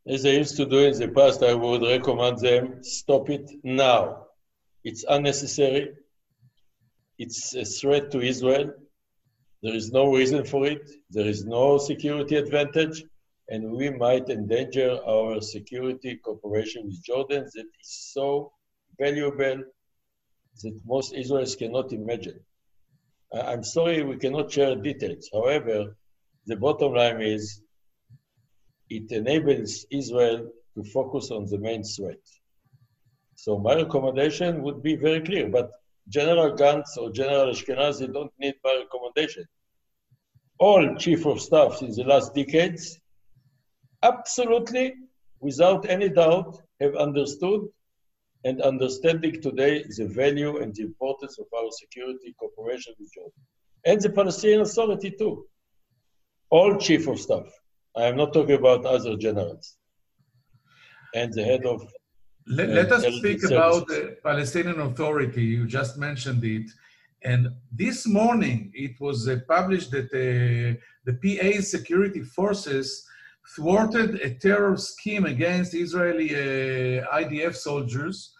As 0.04 0.26
I 0.26 0.30
used 0.30 0.56
to 0.56 0.66
do 0.66 0.78
in 0.78 0.98
the 0.98 1.08
past, 1.08 1.44
I 1.44 1.54
would 1.54 1.82
recommend 1.82 2.40
them 2.40 2.82
stop 2.82 3.30
it 3.30 3.48
now. 3.62 4.26
It's 4.82 5.04
unnecessary. 5.08 5.94
It's 7.20 7.54
a 7.54 7.64
threat 7.64 8.10
to 8.10 8.20
Israel. 8.20 8.74
There 9.64 9.74
is 9.74 9.92
no 9.92 10.12
reason 10.12 10.44
for 10.44 10.66
it. 10.66 10.90
There 11.08 11.26
is 11.26 11.46
no 11.46 11.78
security 11.78 12.36
advantage 12.36 13.02
and 13.48 13.72
we 13.72 13.88
might 13.88 14.28
endanger 14.28 14.98
our 15.08 15.40
security 15.40 16.20
cooperation 16.22 16.84
with 16.84 17.02
Jordan 17.02 17.44
that 17.54 17.68
is 17.80 18.10
so 18.12 18.52
valuable 19.00 19.62
that 20.62 20.80
most 20.84 21.14
Israelis 21.14 21.56
cannot 21.58 21.94
imagine. 21.94 22.40
I'm 23.32 23.64
sorry 23.64 24.02
we 24.02 24.18
cannot 24.18 24.52
share 24.52 24.76
details. 24.76 25.30
However, 25.32 25.96
the 26.44 26.56
bottom 26.56 26.92
line 26.92 27.22
is 27.22 27.62
it 28.90 29.10
enables 29.12 29.86
Israel 29.90 30.46
to 30.74 30.84
focus 30.92 31.30
on 31.30 31.46
the 31.46 31.58
main 31.58 31.84
threat. 31.84 32.24
So 33.36 33.58
my 33.58 33.76
recommendation 33.76 34.62
would 34.62 34.82
be 34.82 34.96
very 34.96 35.22
clear, 35.22 35.48
but 35.48 35.70
General 36.10 36.54
Gantz 36.54 36.98
or 36.98 37.10
General 37.10 37.46
Ashkenazi 37.54 38.12
don't 38.12 38.32
need 38.38 38.56
my 38.62 38.84
recommendation. 38.84 39.46
All 40.58 40.94
chief 40.96 41.26
of 41.26 41.40
staffs 41.40 41.82
in 41.82 41.90
the 41.90 42.04
last 42.04 42.34
decades 42.34 43.00
absolutely, 44.02 44.94
without 45.40 45.88
any 45.88 46.08
doubt, 46.08 46.60
have 46.80 46.94
understood 46.96 47.62
and 48.44 48.60
understanding 48.60 49.40
today 49.40 49.84
the 49.96 50.06
value 50.06 50.58
and 50.58 50.74
the 50.74 50.82
importance 50.82 51.38
of 51.38 51.46
our 51.58 51.70
security 51.70 52.34
cooperation 52.38 52.92
with 52.98 53.10
Jordan. 53.14 53.32
And 53.86 54.00
the 54.00 54.10
Palestinian 54.10 54.60
Authority 54.60 55.10
too. 55.10 55.46
All 56.50 56.76
chief 56.76 57.08
of 57.08 57.18
staff. 57.18 57.46
I 57.96 58.04
am 58.04 58.16
not 58.16 58.32
talking 58.32 58.56
about 58.56 58.84
other 58.84 59.16
generals. 59.16 59.76
And 61.14 61.32
the 61.32 61.44
head 61.44 61.64
of 61.64 61.86
let, 62.46 62.68
let 62.68 62.92
uh, 62.92 62.96
us 62.96 63.02
speak 63.02 63.40
services. 63.40 63.50
about 63.50 63.88
the 63.88 64.16
Palestinian 64.22 64.80
Authority. 64.80 65.42
You 65.42 65.66
just 65.66 65.96
mentioned 65.96 66.44
it. 66.44 66.70
And 67.24 67.48
this 67.72 68.06
morning, 68.06 68.70
it 68.74 69.00
was 69.00 69.28
uh, 69.28 69.40
published 69.48 69.90
that 69.92 70.10
uh, 70.12 70.78
the 71.06 71.14
PA 71.22 71.62
security 71.62 72.22
forces 72.22 73.06
thwarted 73.56 74.16
a 74.16 74.34
terror 74.34 74.76
scheme 74.76 75.24
against 75.24 75.74
Israeli 75.74 76.30
uh, 76.34 77.06
IDF 77.20 77.54
soldiers. 77.56 78.34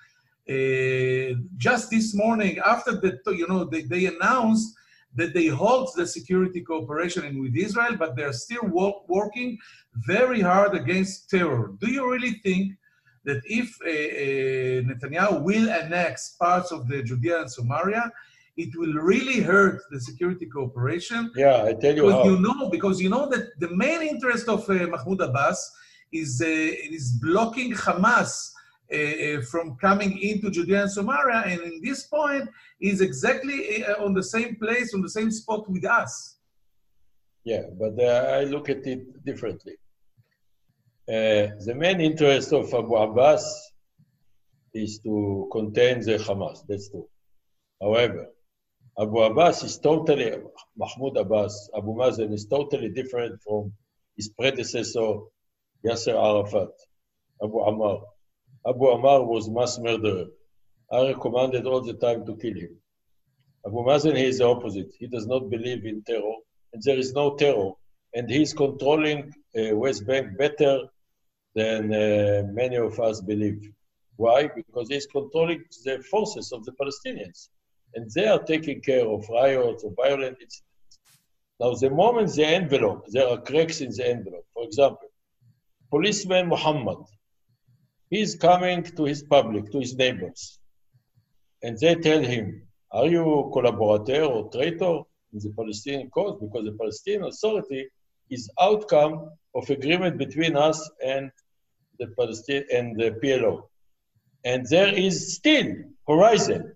Uh, 0.48 1.40
just 1.56 1.90
this 1.90 2.14
morning, 2.14 2.58
after 2.58 2.92
the, 2.92 3.18
you 3.28 3.48
know, 3.48 3.64
they, 3.64 3.82
they 3.82 4.06
announced 4.06 4.76
that 5.14 5.32
they 5.32 5.46
halt 5.46 5.90
the 5.96 6.06
security 6.06 6.60
cooperation 6.60 7.40
with 7.40 7.56
Israel, 7.56 7.96
but 7.96 8.16
they're 8.16 8.32
still 8.32 8.66
work, 8.66 9.08
working 9.08 9.56
very 10.06 10.40
hard 10.40 10.74
against 10.74 11.30
terror. 11.30 11.72
Do 11.78 11.90
you 11.90 12.10
really 12.10 12.32
think 12.42 12.74
that 13.24 13.40
if 13.44 13.68
uh, 13.82 13.88
uh, 13.88 14.92
Netanyahu 14.92 15.42
will 15.42 15.70
annex 15.70 16.36
parts 16.38 16.72
of 16.72 16.86
the 16.88 17.02
Judea 17.02 17.42
and 17.42 17.50
Samaria, 17.50 18.12
it 18.56 18.76
will 18.76 18.94
really 18.94 19.40
hurt 19.40 19.82
the 19.90 20.00
security 20.00 20.46
cooperation. 20.46 21.30
Yeah, 21.36 21.64
I 21.64 21.74
tell 21.74 21.94
you 21.94 22.02
because 22.02 22.24
how. 22.24 22.24
You 22.24 22.38
know, 22.40 22.68
because 22.70 23.00
you 23.00 23.08
know 23.08 23.28
that 23.30 23.58
the 23.58 23.70
main 23.70 24.02
interest 24.02 24.48
of 24.48 24.68
uh, 24.70 24.74
Mahmoud 24.74 25.20
Abbas 25.20 25.58
is, 26.12 26.40
uh, 26.40 26.46
is 26.46 27.18
blocking 27.20 27.72
Hamas 27.72 28.50
uh, 28.92 28.96
uh, 28.96 29.42
from 29.42 29.76
coming 29.76 30.18
into 30.18 30.50
Judea 30.50 30.82
and 30.82 30.90
Samaria, 30.90 31.42
and 31.46 31.60
in 31.60 31.80
this 31.82 32.06
point, 32.06 32.48
is 32.80 33.00
exactly 33.00 33.84
uh, 33.84 34.04
on 34.04 34.14
the 34.14 34.22
same 34.22 34.56
place, 34.56 34.94
on 34.94 35.02
the 35.02 35.10
same 35.10 35.30
spot 35.30 35.68
with 35.68 35.84
us. 35.84 36.36
Yeah, 37.44 37.62
but 37.78 37.98
uh, 37.98 38.38
I 38.40 38.44
look 38.44 38.70
at 38.70 38.86
it 38.86 39.24
differently. 39.24 39.74
the 41.06 41.74
main 41.76 42.00
interest 42.00 42.52
of 42.52 42.72
Abu 42.72 42.94
Abbas 42.94 43.44
is 44.72 44.98
to 45.00 45.48
contain 45.52 46.00
the 46.00 46.18
Hamas. 46.18 46.64
That's 46.68 46.88
true. 46.88 47.08
However, 47.80 48.28
Abu 48.96 49.18
Abbas 49.18 49.64
is 49.64 49.78
totally, 49.78 50.30
Mahmoud 50.76 51.16
Abbas, 51.16 51.68
Abu 51.76 51.94
Mazen 51.96 52.32
is 52.32 52.46
totally 52.46 52.90
different 52.90 53.42
from 53.42 53.72
his 54.16 54.28
predecessor, 54.28 55.18
Yasser 55.84 56.14
Arafat, 56.14 56.70
Abu 57.42 57.54
Ammar. 57.54 58.02
Abu 58.64 58.84
Ammar 58.84 59.26
was 59.26 59.50
mass 59.50 59.80
murderer. 59.80 60.26
I 60.92 61.08
recommended 61.08 61.66
all 61.66 61.80
the 61.80 61.94
time 61.94 62.24
to 62.24 62.36
kill 62.36 62.54
him. 62.54 62.76
Abu 63.66 63.78
Mazen, 63.78 64.16
he 64.16 64.26
is 64.26 64.38
the 64.38 64.46
opposite. 64.46 64.94
He 64.96 65.08
does 65.08 65.26
not 65.26 65.50
believe 65.50 65.84
in 65.84 66.04
terror, 66.04 66.36
and 66.72 66.80
there 66.80 66.96
is 66.96 67.12
no 67.14 67.34
terror. 67.34 67.72
And 68.14 68.30
he 68.30 68.42
is 68.42 68.54
controlling 68.54 69.34
uh, 69.58 69.74
West 69.74 70.06
Bank 70.06 70.38
better 70.38 70.84
than 71.56 71.92
uh, 71.92 72.44
many 72.46 72.76
of 72.76 73.00
us 73.00 73.20
believe. 73.20 73.60
Why? 74.14 74.48
Because 74.54 74.88
he's 74.88 75.06
controlling 75.06 75.64
the 75.84 76.00
forces 76.08 76.52
of 76.52 76.64
the 76.64 76.72
Palestinians 76.80 77.48
and 77.94 78.10
they 78.14 78.26
are 78.26 78.42
taking 78.42 78.80
care 78.80 79.06
of 79.06 79.28
riots 79.28 79.84
or 79.84 79.92
violent 79.96 80.36
incidents. 80.40 80.62
Now, 81.60 81.74
the 81.74 81.90
moment 81.90 82.34
the 82.34 82.46
envelope, 82.46 83.06
there 83.08 83.28
are 83.28 83.40
cracks 83.40 83.80
in 83.80 83.90
the 83.90 84.08
envelope. 84.08 84.46
For 84.54 84.64
example, 84.64 85.08
policeman 85.90 86.48
Muhammad, 86.48 86.98
he's 88.10 88.34
coming 88.34 88.82
to 88.82 89.04
his 89.04 89.22
public, 89.22 89.70
to 89.70 89.78
his 89.78 89.94
neighbors, 89.94 90.58
and 91.62 91.78
they 91.78 91.94
tell 91.94 92.22
him, 92.22 92.66
are 92.90 93.06
you 93.06 93.50
collaborator 93.52 94.24
or 94.24 94.50
traitor 94.50 95.02
in 95.32 95.38
the 95.38 95.52
Palestinian 95.56 96.10
cause? 96.10 96.38
Because 96.40 96.64
the 96.64 96.76
Palestinian 96.78 97.24
Authority 97.24 97.88
is 98.30 98.50
outcome 98.60 99.30
of 99.54 99.70
agreement 99.70 100.18
between 100.18 100.56
us 100.56 100.90
and 101.04 101.30
the 101.98 102.08
Palestinian 102.18 102.66
and 102.72 103.00
the 103.00 103.10
PLO. 103.22 103.68
And 104.44 104.66
there 104.68 104.92
is 104.92 105.36
still 105.36 105.68
horizon 106.06 106.73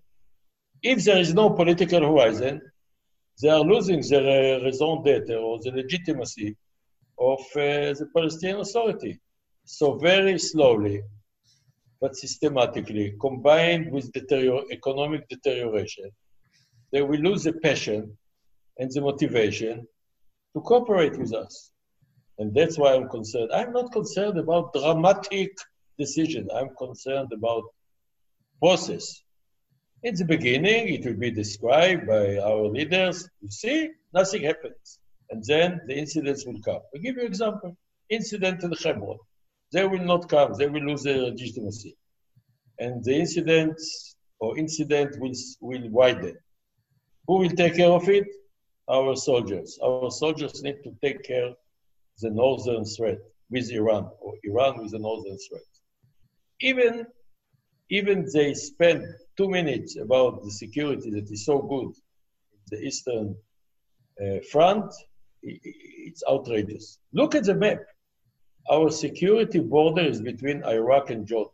if 0.81 1.03
there 1.03 1.17
is 1.17 1.33
no 1.33 1.49
political 1.49 2.01
horizon, 2.01 2.61
they 3.41 3.49
are 3.49 3.61
losing 3.61 4.01
their 4.09 4.61
raison 4.61 5.03
d'etre 5.03 5.35
or 5.35 5.59
the 5.61 5.71
legitimacy 5.71 6.55
of 7.17 7.39
uh, 7.55 7.93
the 7.99 8.07
Palestinian 8.15 8.59
Authority. 8.59 9.19
So 9.65 9.97
very 9.97 10.39
slowly, 10.39 11.01
but 12.01 12.15
systematically, 12.15 13.15
combined 13.19 13.91
with 13.91 14.11
economic 14.71 15.27
deterioration, 15.27 16.11
they 16.91 17.01
will 17.01 17.19
lose 17.19 17.43
the 17.43 17.53
passion 17.53 18.17
and 18.77 18.89
the 18.91 19.01
motivation 19.01 19.85
to 20.55 20.61
cooperate 20.61 21.17
with 21.17 21.33
us. 21.33 21.71
And 22.39 22.53
that's 22.55 22.77
why 22.77 22.95
I'm 22.95 23.09
concerned. 23.09 23.51
I'm 23.53 23.73
not 23.73 23.91
concerned 23.91 24.39
about 24.39 24.73
dramatic 24.73 25.51
decisions. 25.97 26.49
I'm 26.55 26.69
concerned 26.77 27.31
about 27.33 27.63
process. 28.61 29.21
In 30.03 30.15
the 30.15 30.23
beginning, 30.23 30.93
it 30.93 31.05
will 31.05 31.19
be 31.19 31.31
described 31.31 32.07
by 32.07 32.37
our 32.37 32.67
leaders. 32.67 33.29
You 33.41 33.49
see, 33.49 33.89
nothing 34.13 34.43
happens. 34.43 34.99
And 35.29 35.43
then 35.45 35.81
the 35.87 35.95
incidents 35.95 36.45
will 36.45 36.61
come. 36.61 36.79
I'll 36.95 37.01
give 37.01 37.15
you 37.15 37.21
an 37.21 37.27
example. 37.27 37.75
Incident 38.09 38.63
in 38.63 38.71
Hebron. 38.71 39.17
They 39.73 39.85
will 39.85 40.03
not 40.03 40.29
come. 40.29 40.53
They 40.53 40.67
will 40.67 40.85
lose 40.85 41.03
their 41.03 41.17
legitimacy. 41.17 41.97
And 42.79 43.03
the 43.03 43.13
incidents 43.13 44.15
or 44.39 44.57
incident 44.57 45.19
will, 45.19 45.33
will 45.59 45.89
widen. 45.89 46.37
Who 47.27 47.39
will 47.39 47.49
take 47.49 47.75
care 47.75 47.91
of 47.91 48.07
it? 48.07 48.25
Our 48.89 49.15
soldiers. 49.15 49.77
Our 49.83 50.09
soldiers 50.09 50.63
need 50.63 50.77
to 50.83 50.95
take 51.03 51.23
care 51.23 51.47
of 51.47 51.55
the 52.19 52.31
northern 52.31 52.85
threat 52.85 53.19
with 53.51 53.69
Iran, 53.71 54.09
or 54.21 54.33
Iran 54.43 54.81
with 54.81 54.91
the 54.91 54.99
northern 54.99 55.37
threat. 55.47 55.61
Even, 56.61 57.05
even 57.89 58.27
they 58.33 58.53
spend 58.53 59.05
two 59.39 59.49
minutes 59.49 59.95
about 59.95 60.43
the 60.43 60.51
security 60.51 61.09
that 61.11 61.31
is 61.31 61.45
so 61.45 61.59
good 61.73 61.91
in 62.55 62.63
the 62.71 62.79
Eastern 62.87 63.35
uh, 64.21 64.39
Front, 64.51 64.93
it's 65.41 66.23
outrageous. 66.29 66.99
Look 67.13 67.35
at 67.35 67.45
the 67.45 67.55
map. 67.55 67.79
Our 68.69 68.89
security 68.91 69.59
border 69.59 70.01
is 70.01 70.21
between 70.21 70.65
Iraq 70.65 71.09
and 71.09 71.25
Jordan, 71.25 71.53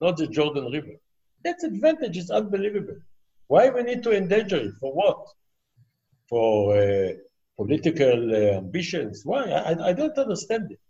not 0.00 0.16
the 0.16 0.26
Jordan 0.26 0.66
River. 0.72 0.96
That 1.44 1.58
advantage 1.62 2.16
is 2.16 2.30
unbelievable. 2.30 2.98
Why 3.46 3.70
we 3.70 3.84
need 3.84 4.02
to 4.02 4.10
endanger 4.10 4.56
it? 4.56 4.74
For 4.80 4.92
what? 4.92 5.20
For 6.28 6.76
uh, 6.76 7.12
political 7.56 8.18
uh, 8.34 8.58
ambitions? 8.62 9.22
Why? 9.24 9.44
I, 9.44 9.90
I 9.90 9.92
don't 9.92 10.18
understand 10.18 10.72
it. 10.72 10.80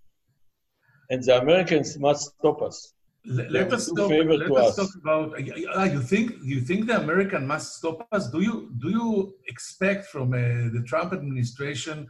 And 1.11 1.23
the 1.23 1.39
Americans 1.43 1.99
must 1.99 2.33
stop 2.39 2.63
us. 2.63 2.95
Let, 3.27 3.51
let 3.51 3.73
us 3.73 3.87
talk. 3.87 4.11
Let 4.11 4.51
us, 4.51 4.51
us, 4.51 4.77
talk 4.77 4.95
about. 5.03 5.35
Uh, 5.35 5.85
you 5.85 6.01
think 6.01 6.33
you 6.43 6.61
think 6.61 6.87
the 6.87 6.99
American 7.01 7.47
must 7.47 7.77
stop 7.77 8.07
us? 8.13 8.31
Do 8.31 8.41
you 8.41 8.71
do 8.79 8.89
you 8.91 9.35
expect 9.49 10.07
from 10.07 10.33
uh, 10.33 10.39
the 10.75 10.83
Trump 10.87 11.13
administration 11.13 12.07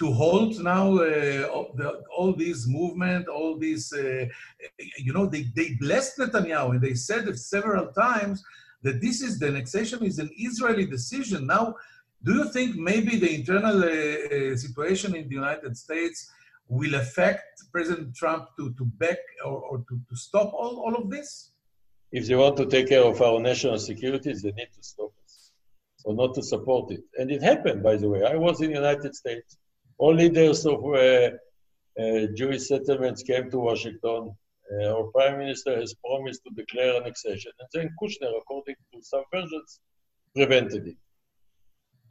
to 0.00 0.12
halt 0.12 0.58
now 0.58 0.98
uh, 0.98 1.44
all, 1.52 1.72
the, 1.76 2.02
all 2.16 2.32
these 2.32 2.66
movement, 2.66 3.28
all 3.28 3.58
these? 3.58 3.92
Uh, 3.92 4.26
you 4.98 5.12
know, 5.12 5.26
they 5.26 5.44
they 5.54 5.74
blessed 5.74 6.18
Netanyahu 6.18 6.70
and 6.70 6.82
they 6.82 6.94
said 6.94 7.28
it 7.28 7.38
several 7.38 7.86
times 7.92 8.42
that 8.82 9.00
this 9.00 9.22
is 9.22 9.38
the 9.38 9.48
annexation 9.48 10.04
is 10.04 10.18
an 10.18 10.30
Israeli 10.36 10.86
decision. 10.86 11.46
Now, 11.46 11.76
do 12.24 12.34
you 12.34 12.48
think 12.50 12.76
maybe 12.76 13.16
the 13.16 13.34
internal 13.34 13.84
uh, 13.84 13.86
uh, 13.86 14.56
situation 14.56 15.14
in 15.14 15.28
the 15.28 15.34
United 15.34 15.76
States? 15.76 16.30
Will 16.70 16.94
affect 16.94 17.64
President 17.72 18.14
Trump 18.14 18.48
to, 18.56 18.72
to 18.78 18.84
back 18.84 19.18
or, 19.44 19.60
or 19.70 19.78
to, 19.78 20.00
to 20.08 20.16
stop 20.16 20.52
all, 20.54 20.80
all 20.84 20.94
of 20.94 21.10
this? 21.10 21.50
If 22.12 22.26
they 22.26 22.36
want 22.36 22.56
to 22.58 22.66
take 22.66 22.88
care 22.88 23.02
of 23.02 23.20
our 23.20 23.40
national 23.40 23.78
security, 23.78 24.32
they 24.32 24.52
need 24.52 24.68
to 24.74 24.82
stop 24.82 25.12
us 25.24 25.52
or 26.04 26.14
not 26.14 26.34
to 26.34 26.42
support 26.42 26.90
it. 26.92 27.02
And 27.18 27.30
it 27.30 27.42
happened, 27.42 27.82
by 27.82 27.96
the 27.96 28.08
way. 28.08 28.24
I 28.24 28.36
was 28.36 28.60
in 28.60 28.68
the 28.68 28.76
United 28.76 29.14
States. 29.14 29.58
All 29.98 30.14
leaders 30.14 30.64
of 30.64 30.82
uh, 30.84 31.30
uh, 32.00 32.26
Jewish 32.36 32.68
settlements 32.68 33.22
came 33.22 33.50
to 33.50 33.58
Washington. 33.58 34.34
Uh, 34.72 34.86
our 34.94 35.04
prime 35.12 35.38
minister 35.38 35.76
has 35.76 35.94
promised 35.94 36.42
to 36.46 36.54
declare 36.54 37.02
annexation. 37.02 37.52
And 37.58 37.68
then 37.74 37.90
Kushner, 38.00 38.32
according 38.40 38.76
to 38.94 39.02
some 39.02 39.24
versions, 39.32 39.80
prevented 40.34 40.86
it. 40.86 40.96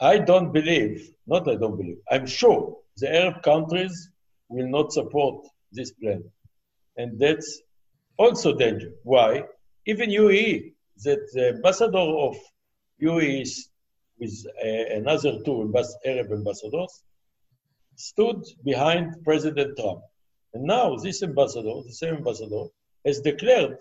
I 0.02 0.18
don't 0.18 0.52
believe, 0.52 1.12
not 1.28 1.48
I 1.50 1.56
don't 1.56 1.78
believe, 1.78 1.98
I'm 2.10 2.26
sure 2.26 2.78
the 2.98 3.14
Arab 3.14 3.42
countries 3.44 4.09
will 4.50 4.68
not 4.68 4.92
support 4.92 5.46
this 5.72 5.92
plan. 5.92 6.24
And 6.98 7.20
that's 7.20 7.62
also 8.18 8.56
danger. 8.58 8.92
Why? 9.04 9.44
Even 9.86 10.10
UAE, 10.10 10.74
that 11.04 11.22
the 11.34 11.50
ambassador 11.56 11.98
of 11.98 12.36
UAE 13.02 13.48
with 14.20 14.46
uh, 14.64 14.96
another 14.96 15.40
two 15.46 15.74
Arab 16.06 16.32
ambassadors, 16.32 17.04
stood 17.96 18.44
behind 18.64 19.24
President 19.24 19.78
Trump. 19.78 20.02
And 20.54 20.64
now 20.64 20.96
this 20.98 21.24
ambassador, 21.24 21.82
the 21.86 21.94
same 21.94 22.16
ambassador, 22.16 22.66
has 23.06 23.22
declared, 23.22 23.78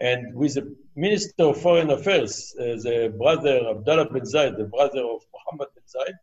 and 0.00 0.34
with 0.34 0.54
the 0.54 0.76
Minister 0.94 1.44
of 1.44 1.60
Foreign 1.60 1.90
Affairs, 1.90 2.54
uh, 2.60 2.64
the 2.86 3.14
brother 3.16 3.60
Abdullah 3.70 4.10
bin 4.12 4.22
Zayed, 4.22 4.56
the 4.56 4.64
brother 4.64 5.00
of 5.00 5.22
Mohammed 5.34 5.68
bin 5.74 5.84
Zayed, 5.94 6.14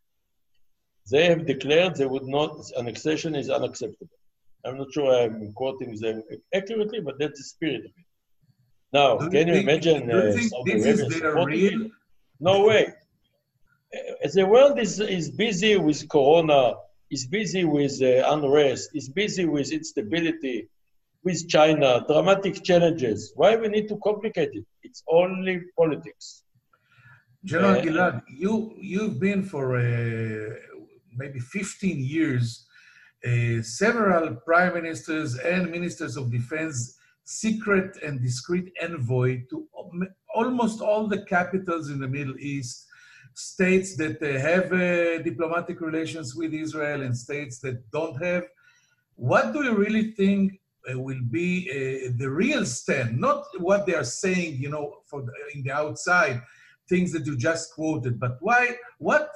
they 1.12 1.26
have 1.26 1.46
declared 1.46 1.96
they 1.96 2.06
would 2.06 2.28
not, 2.28 2.52
annexation 2.78 3.36
is 3.36 3.50
unacceptable. 3.50 4.18
I'm 4.66 4.78
not 4.78 4.92
sure 4.92 5.14
I'm 5.14 5.54
quoting 5.54 5.96
them 6.00 6.24
accurately, 6.54 7.00
but 7.02 7.20
that's 7.20 7.38
the 7.40 7.44
spirit 7.44 7.82
of 7.82 7.86
it. 7.86 8.06
Now, 8.92 9.18
do 9.18 9.30
can 9.30 9.48
you, 9.48 9.54
think, 9.56 9.70
imagine 9.70 10.12
uh, 10.12 10.34
is 10.66 11.20
their 11.20 11.46
real? 11.46 11.90
No 12.40 12.66
way. 12.66 12.94
Uh, 13.96 14.30
the 14.34 14.46
world 14.46 14.80
is, 14.80 15.00
is 15.00 15.30
busy 15.30 15.76
with 15.78 16.10
corona, 16.10 16.74
is 17.12 17.28
busy 17.28 17.64
with 17.66 18.02
uh, 18.02 18.34
unrest, 18.34 18.90
is 18.94 19.10
busy 19.10 19.46
with 19.46 19.72
instability, 19.72 20.68
with 21.24 21.48
China, 21.48 22.04
dramatic 22.08 22.64
challenges. 22.64 23.32
Why 23.36 23.56
we 23.56 23.68
need 23.68 23.88
to 23.90 23.98
complicate 23.98 24.52
it? 24.54 24.66
It's 24.84 25.04
only 25.08 25.62
politics. 25.78 26.44
General 27.44 27.78
uh, 27.78 27.82
Gilad, 27.84 28.22
you 28.28 28.74
you've 28.80 29.20
been 29.20 29.44
for 29.44 29.78
uh, 29.78 30.56
maybe 31.16 31.40
15 31.40 32.00
years, 32.00 32.66
uh, 33.26 33.62
several 33.62 34.36
prime 34.36 34.74
ministers 34.74 35.38
and 35.38 35.72
ministers 35.72 36.18
of 36.18 36.32
defense, 36.32 36.98
secret 37.24 37.98
and 38.04 38.22
discreet 38.22 38.72
envoy 38.82 39.42
to 39.50 39.68
almost 40.34 40.82
all 40.82 41.08
the 41.08 41.24
capitals 41.24 41.90
in 41.90 42.00
the 42.00 42.08
Middle 42.08 42.38
East, 42.38 42.86
states 43.34 43.98
that 43.98 44.22
have 44.22 44.72
uh, 44.72 45.22
diplomatic 45.24 45.82
relations 45.82 46.36
with 46.36 46.54
Israel 46.54 47.02
and 47.02 47.18
states 47.18 47.60
that 47.60 47.90
don't 47.92 48.22
have. 48.24 48.46
What 49.16 49.54
do 49.54 49.64
you 49.64 49.76
really 49.76 50.12
think 50.12 50.60
uh, 50.90 51.00
will 51.00 51.22
be 51.30 51.70
uh, 51.70 52.12
the 52.18 52.30
real 52.30 52.66
stand? 52.66 53.20
Not 53.20 53.46
what 53.60 53.86
they 53.86 53.96
are 53.96 54.06
saying, 54.06 54.58
you 54.58 54.70
know, 54.70 54.98
for 55.06 55.22
the, 55.22 55.34
in 55.54 55.64
the 55.64 55.72
outside, 55.72 56.42
things 56.88 57.12
that 57.14 57.26
you 57.26 57.36
just 57.36 57.74
quoted, 57.74 58.20
but 58.20 58.38
why? 58.40 58.78
What 59.00 59.30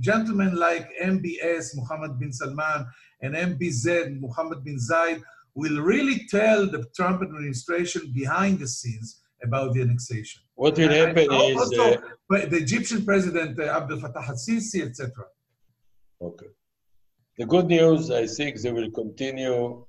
gentlemen 0.00 0.56
like 0.56 0.88
MBS, 1.02 1.76
Mohammed 1.76 2.18
bin 2.18 2.32
Salman, 2.32 2.86
and 3.22 3.34
MBZ, 3.34 4.20
Mohammed 4.20 4.64
bin 4.64 4.78
Zayed, 4.78 5.22
will 5.54 5.80
really 5.80 6.26
tell 6.28 6.66
the 6.66 6.84
Trump 6.96 7.22
administration 7.22 8.12
behind 8.12 8.58
the 8.58 8.66
scenes 8.68 9.22
about 9.42 9.72
the 9.74 9.82
annexation. 9.82 10.42
What 10.54 10.76
will 10.76 10.88
happen 10.88 11.32
is 11.32 11.56
also, 11.56 11.94
uh, 11.94 11.98
the 12.28 12.58
Egyptian 12.66 13.04
president 13.04 13.58
uh, 13.58 13.76
Abdel 13.76 13.98
Fattah 13.98 14.28
al-Sisi, 14.28 14.82
etc. 14.82 15.10
Okay. 16.20 16.46
The 17.38 17.46
good 17.46 17.66
news, 17.66 18.10
I 18.10 18.26
think, 18.26 18.60
they 18.60 18.72
will 18.72 18.90
continue 18.90 19.84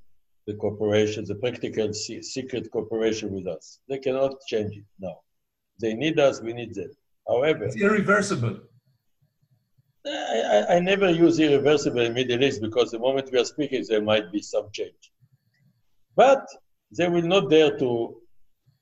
the 0.47 0.55
cooperation, 0.55 1.25
the 1.25 1.35
practical 1.35 1.93
secret 1.93 2.69
cooperation 2.71 3.31
with 3.31 3.47
us. 3.47 3.79
They 3.89 3.99
cannot 3.99 4.33
change 4.47 4.75
it 4.77 4.85
now. 4.99 5.17
They 5.79 5.93
need 5.93 6.19
us, 6.19 6.41
we 6.41 6.53
need 6.53 6.73
them. 6.73 6.91
However, 7.27 7.65
it's 7.65 7.75
irreversible. 7.75 8.59
I, 10.07 10.65
I, 10.75 10.79
never 10.79 11.09
use 11.09 11.39
irreversible 11.39 12.01
in 12.01 12.13
Middle 12.13 12.43
East 12.43 12.61
because 12.61 12.91
the 12.91 12.99
moment 12.99 13.31
we 13.31 13.39
are 13.39 13.45
speaking, 13.45 13.83
there 13.87 14.01
might 14.01 14.31
be 14.31 14.41
some 14.41 14.69
change. 14.71 15.11
But 16.15 16.45
they 16.91 17.07
will 17.07 17.23
not 17.23 17.49
dare 17.49 17.77
to 17.79 18.15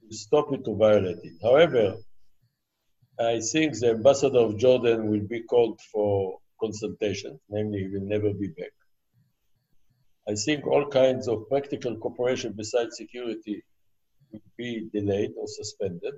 stop 0.10 0.54
it 0.54 0.66
to 0.66 0.76
violate 0.76 1.20
it. 1.24 1.38
However, 1.42 1.96
I 3.20 3.40
think 3.40 3.80
the 3.80 3.92
ambassador 3.92 4.40
of 4.40 4.58
Jordan 4.58 5.08
will 5.10 5.26
be 5.28 5.44
called 5.44 5.80
for 5.92 6.40
consultation, 6.60 7.40
namely, 7.50 7.80
he 7.80 7.88
will 7.88 8.08
never 8.08 8.34
be 8.34 8.48
back. 8.48 8.74
I 10.28 10.36
think 10.36 10.66
all 10.66 10.88
kinds 10.88 11.28
of 11.28 11.48
practical 11.50 11.98
cooperation 11.98 12.54
besides 12.54 12.98
security 12.98 13.64
will 14.32 14.42
be 14.58 14.90
delayed 14.94 15.32
or 15.38 15.48
suspended. 15.48 16.16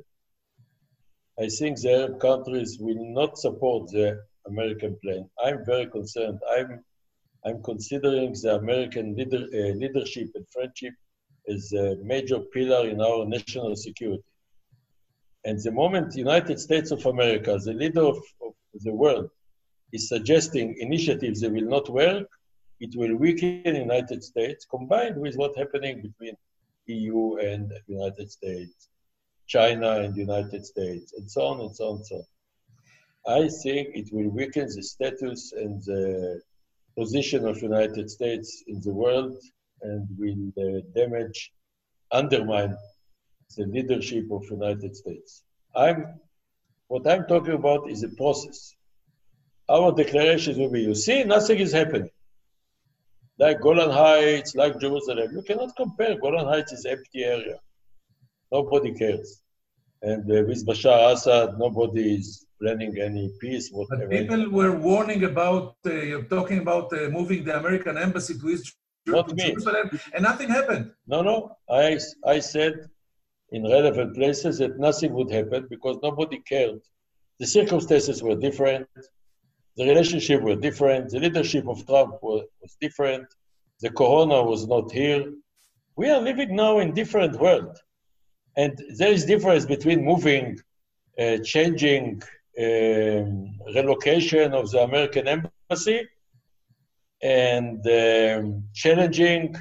I 1.39 1.47
think 1.49 1.81
the 1.81 1.91
Arab 1.91 2.19
countries 2.19 2.77
will 2.79 3.13
not 3.13 3.37
support 3.37 3.91
the 3.91 4.21
American 4.47 4.97
plan. 5.03 5.29
I'm 5.43 5.65
very 5.65 5.88
concerned. 5.88 6.39
I'm, 6.58 6.84
I'm 7.45 7.62
considering 7.63 8.34
the 8.41 8.55
American 8.55 9.15
leader, 9.15 9.45
uh, 9.53 9.73
leadership 9.75 10.29
and 10.36 10.45
friendship 10.51 10.93
as 11.47 11.71
a 11.73 11.95
major 12.03 12.39
pillar 12.39 12.88
in 12.88 13.01
our 13.01 13.25
national 13.25 13.75
security. 13.75 14.23
And 15.45 15.60
the 15.62 15.71
moment 15.71 16.15
United 16.15 16.60
States 16.60 16.91
of 16.91 17.05
America, 17.05 17.58
the 17.63 17.73
leader 17.73 18.01
of, 18.01 18.17
of 18.43 18.53
the 18.81 18.93
world, 18.93 19.29
is 19.93 20.10
suggesting 20.10 20.75
initiatives 20.79 21.41
that 21.41 21.51
will 21.51 21.69
not 21.69 21.88
work, 21.89 22.27
it 22.79 22.93
will 22.95 23.15
weaken 23.15 23.62
the 23.63 23.79
United 23.79 24.23
States, 24.23 24.65
combined 24.65 25.17
with 25.17 25.36
what's 25.36 25.58
happening 25.58 26.01
between 26.01 26.36
EU 26.88 27.38
and 27.38 27.71
United 27.88 28.31
States, 28.31 28.89
China 29.47 30.01
and 30.01 30.17
United 30.17 30.65
States, 30.65 31.13
and 31.13 31.29
so 31.29 31.41
on 31.45 31.62
and 31.62 31.75
so 31.75 31.89
on 31.89 31.95
and 31.97 32.05
so 32.05 32.15
on. 32.15 32.23
I 33.27 33.49
think 33.63 33.89
it 33.95 34.09
will 34.11 34.29
weaken 34.29 34.67
the 34.67 34.83
status 34.83 35.51
and 35.53 35.81
the 35.83 36.41
position 36.97 37.47
of 37.47 37.61
United 37.61 38.09
States 38.09 38.63
in 38.67 38.79
the 38.81 38.93
world 38.93 39.35
and 39.81 40.07
will 40.17 40.51
uh, 40.57 40.81
damage, 40.93 41.51
undermine 42.11 42.75
the 43.57 43.65
leadership 43.65 44.25
of 44.31 44.43
United 44.49 44.95
States. 44.95 45.43
I'm, 45.75 46.19
what 46.88 47.07
I'm 47.07 47.25
talking 47.25 47.53
about 47.53 47.89
is 47.89 48.03
a 48.03 48.09
process. 48.09 48.75
Our 49.67 49.91
declarations 49.91 50.57
will 50.57 50.69
be, 50.69 50.81
you 50.81 50.93
see, 50.93 51.23
nothing 51.23 51.57
is 51.59 51.71
happening. 51.71 52.11
Like 53.39 53.59
Golan 53.59 53.89
Heights, 53.89 54.55
like 54.55 54.79
Jerusalem, 54.79 55.29
you 55.33 55.41
cannot 55.41 55.75
compare. 55.75 56.17
Golan 56.19 56.45
Heights 56.45 56.71
is 56.71 56.85
empty 56.85 57.23
area. 57.23 57.57
Nobody 58.51 58.93
cares. 58.93 59.41
And 60.11 60.23
uh, 60.31 60.43
with 60.49 60.61
Bashar 60.69 61.13
Assad, 61.13 61.57
nobody 61.57 62.05
is 62.17 62.45
planning 62.61 62.93
any 63.09 63.25
peace, 63.41 63.65
whatever. 63.71 64.07
But 64.07 64.17
people 64.19 64.43
were 64.51 64.75
warning 64.89 65.23
about, 65.31 65.75
uh, 65.85 65.93
you're 66.09 66.29
talking 66.37 66.59
about 66.65 66.87
uh, 66.93 67.09
moving 67.17 67.43
the 67.43 67.57
American 67.61 67.97
embassy 67.97 68.35
to 68.41 68.47
Israel, 68.55 68.75
Not 69.07 69.29
to 69.29 69.35
me. 69.35 69.47
Jerusalem, 69.49 69.87
and 70.13 70.21
nothing 70.29 70.49
happened. 70.49 70.85
No, 71.07 71.23
no. 71.29 71.37
I, 71.83 71.97
I 72.35 72.37
said 72.53 72.73
in 73.55 73.63
relevant 73.77 74.15
places 74.15 74.59
that 74.59 74.77
nothing 74.87 75.11
would 75.17 75.31
happen 75.31 75.61
because 75.75 75.97
nobody 76.03 76.39
cared. 76.51 76.81
The 77.39 77.47
circumstances 77.47 78.21
were 78.21 78.35
different. 78.47 78.87
The 79.77 79.85
relationship 79.91 80.39
were 80.41 80.55
different. 80.67 81.09
The 81.09 81.19
leadership 81.19 81.67
of 81.67 81.85
Trump 81.87 82.13
was, 82.21 82.43
was 82.61 82.77
different. 82.79 83.25
The 83.81 83.89
corona 83.89 84.43
was 84.43 84.67
not 84.67 84.91
here. 84.91 85.33
We 85.97 86.09
are 86.09 86.21
living 86.21 86.55
now 86.55 86.77
in 86.79 86.93
different 86.93 87.39
world. 87.39 87.75
And 88.57 88.81
there 88.97 89.11
is 89.11 89.25
difference 89.25 89.65
between 89.65 90.03
moving 90.03 90.59
uh, 91.19 91.37
changing 91.43 92.21
um, 92.59 93.57
relocation 93.73 94.53
of 94.53 94.71
the 94.71 94.79
American 94.83 95.27
embassy 95.27 96.07
and 97.21 97.79
um, 97.87 98.63
challenging 98.73 99.55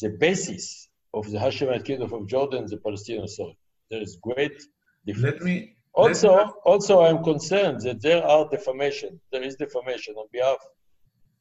the 0.00 0.08
basis 0.18 0.88
of 1.12 1.30
the 1.30 1.38
Hashemite 1.38 1.84
Kingdom 1.84 2.12
of 2.12 2.26
Jordan, 2.28 2.66
the 2.66 2.76
Palestinian 2.78 3.24
Authority. 3.24 3.58
There 3.90 4.00
is 4.00 4.16
great 4.22 4.62
difference. 5.06 5.34
Let 5.34 5.42
me 5.42 5.74
Also, 5.94 6.28
let 6.36 6.46
me- 6.46 6.52
also, 6.64 7.00
I'm 7.00 7.22
concerned 7.24 7.80
that 7.82 8.00
there 8.00 8.24
are 8.24 8.48
defamation. 8.48 9.20
There 9.32 9.42
is 9.42 9.56
defamation 9.56 10.14
on 10.14 10.26
behalf 10.32 10.58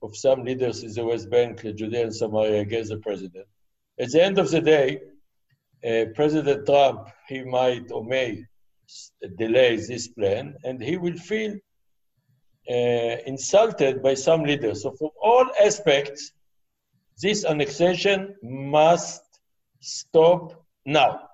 of 0.02 0.16
some 0.16 0.44
leaders 0.44 0.84
in 0.84 0.92
the 0.94 1.06
West 1.06 1.30
Bank, 1.30 1.62
Judea 1.62 2.04
and 2.04 2.16
Samaria, 2.16 2.62
against 2.62 2.90
the 2.90 2.98
president. 2.98 3.46
At 4.00 4.10
the 4.12 4.24
end 4.24 4.40
of 4.40 4.50
the 4.50 4.62
day, 4.62 5.02
uh, 5.86 6.06
President 6.16 6.66
Trump, 6.66 7.10
he 7.28 7.44
might 7.44 7.92
or 7.92 8.04
may 8.04 8.44
delay 9.38 9.76
this 9.76 10.08
plan, 10.08 10.56
and 10.64 10.82
he 10.82 10.98
will 10.98 11.18
feel 11.18 11.56
uh, 12.70 13.16
insulted 13.26 14.02
by 14.02 14.14
some 14.14 14.44
leaders. 14.44 14.84
So, 14.84 14.92
from 14.92 15.10
all 15.22 15.46
aspects, 15.64 16.32
this 17.22 17.46
annexation 17.46 18.36
must 18.44 19.24
stop 19.80 20.66
now. 20.86 21.30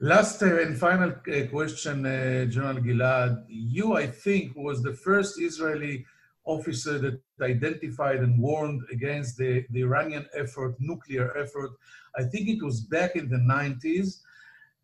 Last 0.00 0.42
uh, 0.42 0.60
and 0.60 0.78
final 0.78 1.10
uh, 1.10 1.46
question, 1.50 2.04
uh, 2.04 2.44
General 2.46 2.76
Gilad. 2.76 3.44
You, 3.48 3.96
I 3.96 4.06
think, 4.06 4.54
was 4.54 4.82
the 4.82 4.92
first 4.92 5.40
Israeli 5.40 6.04
officer 6.46 6.98
that 6.98 7.20
identified 7.42 8.20
and 8.20 8.38
warned 8.40 8.82
against 8.90 9.36
the, 9.36 9.64
the 9.70 9.80
Iranian 9.80 10.26
effort, 10.34 10.74
nuclear 10.78 11.36
effort. 11.36 11.70
I 12.16 12.22
think 12.22 12.48
it 12.48 12.62
was 12.62 12.80
back 12.80 13.16
in 13.16 13.28
the 13.28 13.36
90s. 13.36 14.20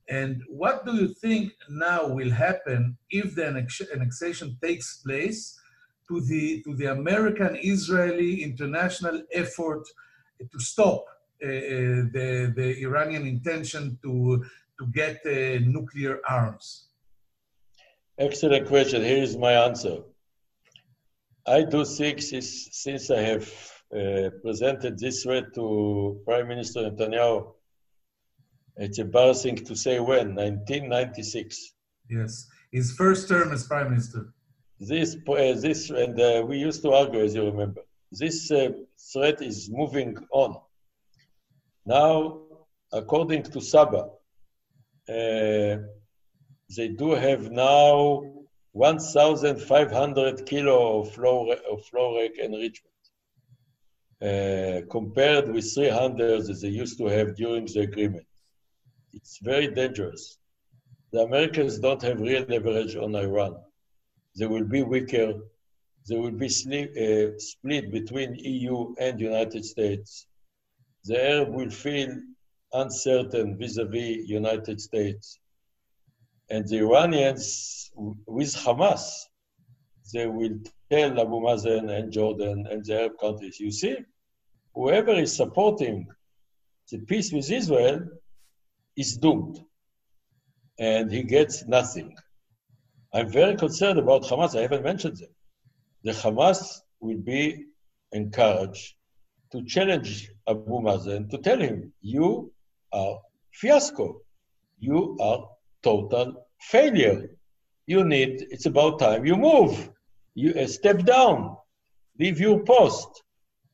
And 0.08 0.42
what 0.48 0.84
do 0.84 0.96
you 0.96 1.08
think 1.08 1.52
now 1.70 2.06
will 2.06 2.30
happen 2.30 2.98
if 3.10 3.34
the 3.34 3.46
annex- 3.46 3.90
annexation 3.94 4.58
takes 4.62 4.98
place 4.98 5.58
to 6.08 6.20
the, 6.20 6.62
to 6.64 6.74
the 6.74 6.86
American 6.86 7.56
Israeli 7.62 8.42
international 8.42 9.22
effort 9.32 9.84
to 10.40 10.58
stop 10.58 11.04
uh, 11.42 11.46
uh, 11.46 11.50
the, 12.14 12.52
the 12.56 12.82
Iranian 12.82 13.26
intention 13.26 13.98
to, 14.02 14.44
to 14.78 14.86
get 14.92 15.20
uh, 15.24 15.64
nuclear 15.64 16.20
arms? 16.28 16.88
Excellent 18.18 18.66
question. 18.66 19.02
Here 19.02 19.22
is 19.22 19.36
my 19.36 19.52
answer. 19.52 20.02
I 21.46 21.62
do 21.64 21.84
think 21.84 22.22
since, 22.22 22.68
since 22.72 23.10
I 23.10 23.20
have 23.20 23.52
uh, 23.94 24.30
presented 24.42 24.98
this 24.98 25.24
threat 25.24 25.54
to 25.54 26.20
Prime 26.24 26.48
Minister 26.48 26.90
Netanyahu, 26.90 27.52
it's 28.76 28.98
embarrassing 28.98 29.56
to 29.56 29.74
say 29.74 29.98
when, 29.98 30.34
1996. 30.34 31.74
Yes, 32.08 32.48
his 32.70 32.92
first 32.92 33.28
term 33.28 33.52
as 33.52 33.66
prime 33.66 33.90
minister. 33.90 34.32
This, 34.80 35.16
uh, 35.28 35.34
this, 35.34 35.90
and 35.90 36.18
uh, 36.18 36.42
we 36.46 36.58
used 36.58 36.82
to 36.82 36.92
argue, 36.92 37.20
as 37.20 37.34
you 37.34 37.44
remember. 37.44 37.82
This 38.10 38.50
uh, 38.50 38.70
threat 39.12 39.42
is 39.42 39.70
moving 39.70 40.16
on. 40.32 40.56
Now, 41.84 42.42
according 42.92 43.44
to 43.44 43.60
Saba, 43.60 44.08
uh, 45.08 45.76
they 46.76 46.88
do 46.96 47.10
have 47.10 47.50
now 47.50 48.22
1,500 48.72 50.46
kilo 50.46 51.00
of 51.00 51.12
flow, 51.12 51.52
of 51.70 51.84
flow 51.86 52.16
rate 52.16 52.38
enrichment, 52.38 52.92
uh, 54.22 54.86
compared 54.90 55.52
with 55.52 55.74
300 55.74 56.46
that 56.46 56.60
they 56.60 56.68
used 56.68 56.96
to 56.98 57.06
have 57.06 57.36
during 57.36 57.66
the 57.66 57.80
agreement. 57.80 58.26
It's 59.12 59.38
very 59.42 59.68
dangerous. 59.68 60.38
The 61.12 61.20
Americans 61.20 61.78
don't 61.78 62.00
have 62.02 62.20
real 62.20 62.44
leverage 62.48 62.96
on 62.96 63.14
Iran. 63.14 63.56
They 64.36 64.46
will 64.46 64.64
be 64.64 64.82
weaker. 64.82 65.34
They 66.08 66.16
will 66.16 66.30
be 66.30 66.46
uh, 66.46 67.38
split 67.38 67.92
between 67.92 68.34
EU 68.36 68.94
and 68.98 69.20
United 69.20 69.64
States. 69.64 70.26
The 71.04 71.22
Arab 71.22 71.50
will 71.50 71.70
feel 71.70 72.16
uncertain 72.72 73.58
vis-a-vis 73.58 74.26
United 74.26 74.80
States. 74.80 75.38
And 76.52 76.68
the 76.68 76.80
Iranians, 76.80 77.90
with 77.96 78.54
Hamas, 78.54 79.04
they 80.12 80.26
will 80.26 80.58
tell 80.90 81.18
Abu 81.18 81.40
Mazen 81.40 81.88
and 81.88 82.12
Jordan 82.12 82.66
and 82.70 82.84
the 82.84 82.94
Arab 83.00 83.12
countries, 83.18 83.58
you 83.58 83.70
see, 83.72 83.96
whoever 84.74 85.12
is 85.12 85.34
supporting 85.34 86.06
the 86.90 86.98
peace 86.98 87.32
with 87.32 87.50
Israel 87.50 88.00
is 88.98 89.16
doomed. 89.16 89.64
And 90.78 91.10
he 91.10 91.22
gets 91.22 91.66
nothing. 91.66 92.14
I'm 93.14 93.30
very 93.30 93.56
concerned 93.56 93.98
about 93.98 94.24
Hamas. 94.24 94.54
I 94.54 94.60
haven't 94.60 94.84
mentioned 94.84 95.16
them. 95.16 95.34
The 96.04 96.12
Hamas 96.12 96.82
will 97.00 97.22
be 97.34 97.64
encouraged 98.12 98.94
to 99.52 99.64
challenge 99.64 100.30
Abu 100.46 100.80
Mazen 100.82 101.30
to 101.30 101.38
tell 101.38 101.58
him, 101.58 101.94
you 102.02 102.52
are 102.92 103.20
fiasco. 103.52 104.20
You 104.78 105.16
are 105.18 105.48
total 105.82 106.46
failure. 106.60 107.30
You 107.86 108.04
need, 108.04 108.46
it's 108.50 108.66
about 108.66 108.98
time 108.98 109.26
you 109.26 109.36
move. 109.36 109.90
You 110.34 110.54
uh, 110.54 110.66
step 110.66 111.04
down, 111.04 111.56
leave 112.18 112.40
your 112.40 112.60
post. 112.64 113.22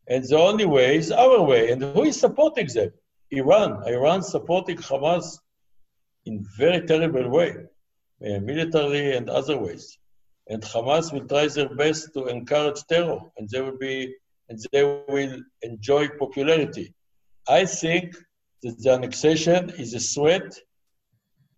And 0.09 0.25
the 0.25 0.39
only 0.39 0.65
way 0.65 0.97
is 0.97 1.13
our 1.13 1.43
way. 1.43 1.71
And 1.71 1.83
who 1.83 2.05
is 2.05 2.19
supporting 2.19 2.67
them? 2.69 2.91
Iran. 3.31 3.83
Iran 3.87 4.23
supporting 4.23 4.79
Hamas 4.79 5.39
in 6.25 6.45
very 6.57 6.87
terrible 6.87 7.29
way, 7.29 7.51
uh, 8.27 8.39
militarily 8.41 9.17
and 9.17 9.29
other 9.29 9.59
ways. 9.59 9.99
And 10.49 10.63
Hamas 10.63 11.13
will 11.13 11.27
try 11.27 11.47
their 11.49 11.75
best 11.75 12.15
to 12.15 12.27
encourage 12.27 12.83
terror, 12.89 13.21
and 13.37 13.49
they 13.51 13.61
will 13.61 13.77
be, 13.77 14.15
and 14.49 14.59
they 14.73 14.85
will 15.09 15.37
enjoy 15.63 16.09
popularity. 16.09 16.95
I 17.47 17.67
think 17.67 18.17
that 18.63 18.79
the 18.79 18.91
annexation 18.93 19.71
is 19.71 19.93
a 19.95 20.01
threat 20.01 20.59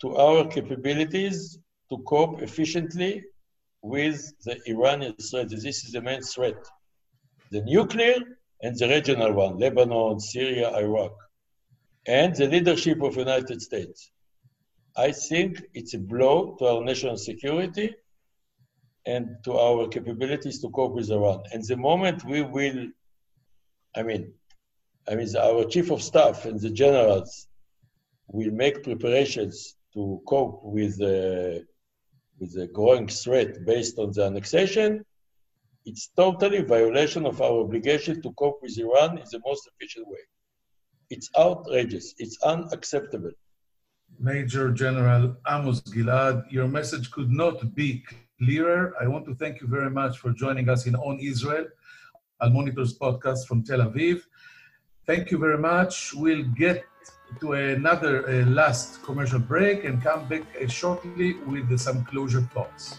to 0.01 0.17
our 0.17 0.47
capabilities 0.47 1.59
to 1.91 1.99
cope 1.99 2.41
efficiently 2.43 3.25
with 3.83 4.33
the 4.45 4.61
Iranian 4.67 5.15
threat. 5.17 5.49
This 5.51 5.85
is 5.85 5.93
the 5.93 6.01
main 6.01 6.23
threat. 6.23 6.57
The 7.51 7.63
nuclear 7.63 8.17
and 8.63 8.77
the 8.79 8.89
regional 8.89 9.33
one, 9.33 9.59
Lebanon, 9.59 10.21
Syria, 10.21 10.77
Iraq, 10.77 11.13
and 12.07 12.35
the 12.35 12.47
leadership 12.47 13.03
of 13.03 13.15
the 13.15 13.21
United 13.21 13.61
States. 13.61 14.11
I 14.97 15.13
think 15.13 15.63
it's 15.75 15.95
a 15.95 15.99
blow 15.99 16.57
to 16.59 16.67
our 16.67 16.85
national 16.85 17.17
security 17.17 17.95
and 19.07 19.37
to 19.45 19.59
our 19.59 19.89
capabilities 19.89 20.61
to 20.61 20.71
cope 20.71 20.95
with 20.95 21.11
Iran. 21.11 21.43
And 21.53 21.65
the 21.65 21.77
moment 21.77 22.25
we 22.25 22.43
will, 22.43 22.89
I 23.97 24.03
mean, 24.03 24.35
I 25.09 25.15
mean, 25.15 25.29
our 25.37 25.65
chief 25.65 25.91
of 25.91 26.03
staff 26.03 26.45
and 26.45 26.61
the 26.61 26.71
generals 26.71 27.47
will 28.29 28.53
make 28.53 28.83
preparations 28.83 29.77
to 29.95 30.21
cope 30.27 30.61
with 30.65 30.99
the, 30.99 31.65
with 32.39 32.55
the 32.55 32.67
growing 32.69 33.09
threat 33.09 33.65
based 33.67 33.99
on 33.99 34.13
the 34.13 34.25
annexation, 34.25 35.05
it's 35.87 36.11
totally 36.17 36.63
violation 36.63 37.27
of 37.27 37.41
our 37.41 37.61
obligation 37.61 38.21
to 38.23 38.33
cope 38.33 38.61
with 38.63 38.79
Iran 38.79 39.19
in 39.19 39.25
the 39.31 39.41
most 39.45 39.69
efficient 39.73 40.07
way. 40.09 40.19
It's 41.09 41.29
outrageous. 41.37 42.15
It's 42.19 42.41
unacceptable. 42.43 43.33
Major 44.19 44.71
General 44.71 45.37
Amos 45.49 45.81
Gilad, 45.83 46.45
your 46.51 46.69
message 46.69 47.11
could 47.11 47.31
not 47.31 47.75
be 47.75 48.05
clearer. 48.39 48.95
I 49.01 49.07
want 49.07 49.25
to 49.27 49.35
thank 49.35 49.61
you 49.61 49.67
very 49.67 49.91
much 49.91 50.19
for 50.19 50.31
joining 50.33 50.69
us 50.69 50.87
in 50.87 50.95
On 50.95 51.19
Israel, 51.21 51.67
Al 52.43 52.51
Monitor's 52.51 52.99
podcast 52.99 53.47
from 53.47 53.63
Tel 53.63 53.81
Aviv. 53.81 54.23
Thank 55.07 55.31
you 55.31 55.39
very 55.39 55.59
much. 55.59 56.15
We'll 56.15 56.45
get 56.45 56.85
to 57.39 57.53
another 57.53 58.29
uh, 58.29 58.45
last 58.47 59.03
commercial 59.03 59.39
break 59.39 59.85
and 59.85 60.03
come 60.03 60.27
back 60.29 60.43
uh, 60.61 60.67
shortly 60.67 61.35
with 61.47 61.79
some 61.79 62.05
closure 62.05 62.43
thoughts. 62.55 62.99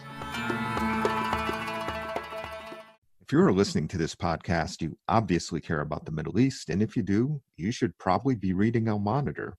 If 3.20 3.30
you're 3.30 3.52
listening 3.52 3.88
to 3.88 3.98
this 3.98 4.14
podcast, 4.14 4.82
you 4.82 4.96
obviously 5.08 5.60
care 5.60 5.80
about 5.80 6.04
the 6.04 6.12
Middle 6.12 6.38
East. 6.38 6.68
And 6.68 6.82
if 6.82 6.96
you 6.96 7.02
do, 7.02 7.40
you 7.56 7.72
should 7.72 7.96
probably 7.98 8.34
be 8.34 8.52
reading 8.52 8.88
Al 8.88 8.98
Monitor. 8.98 9.56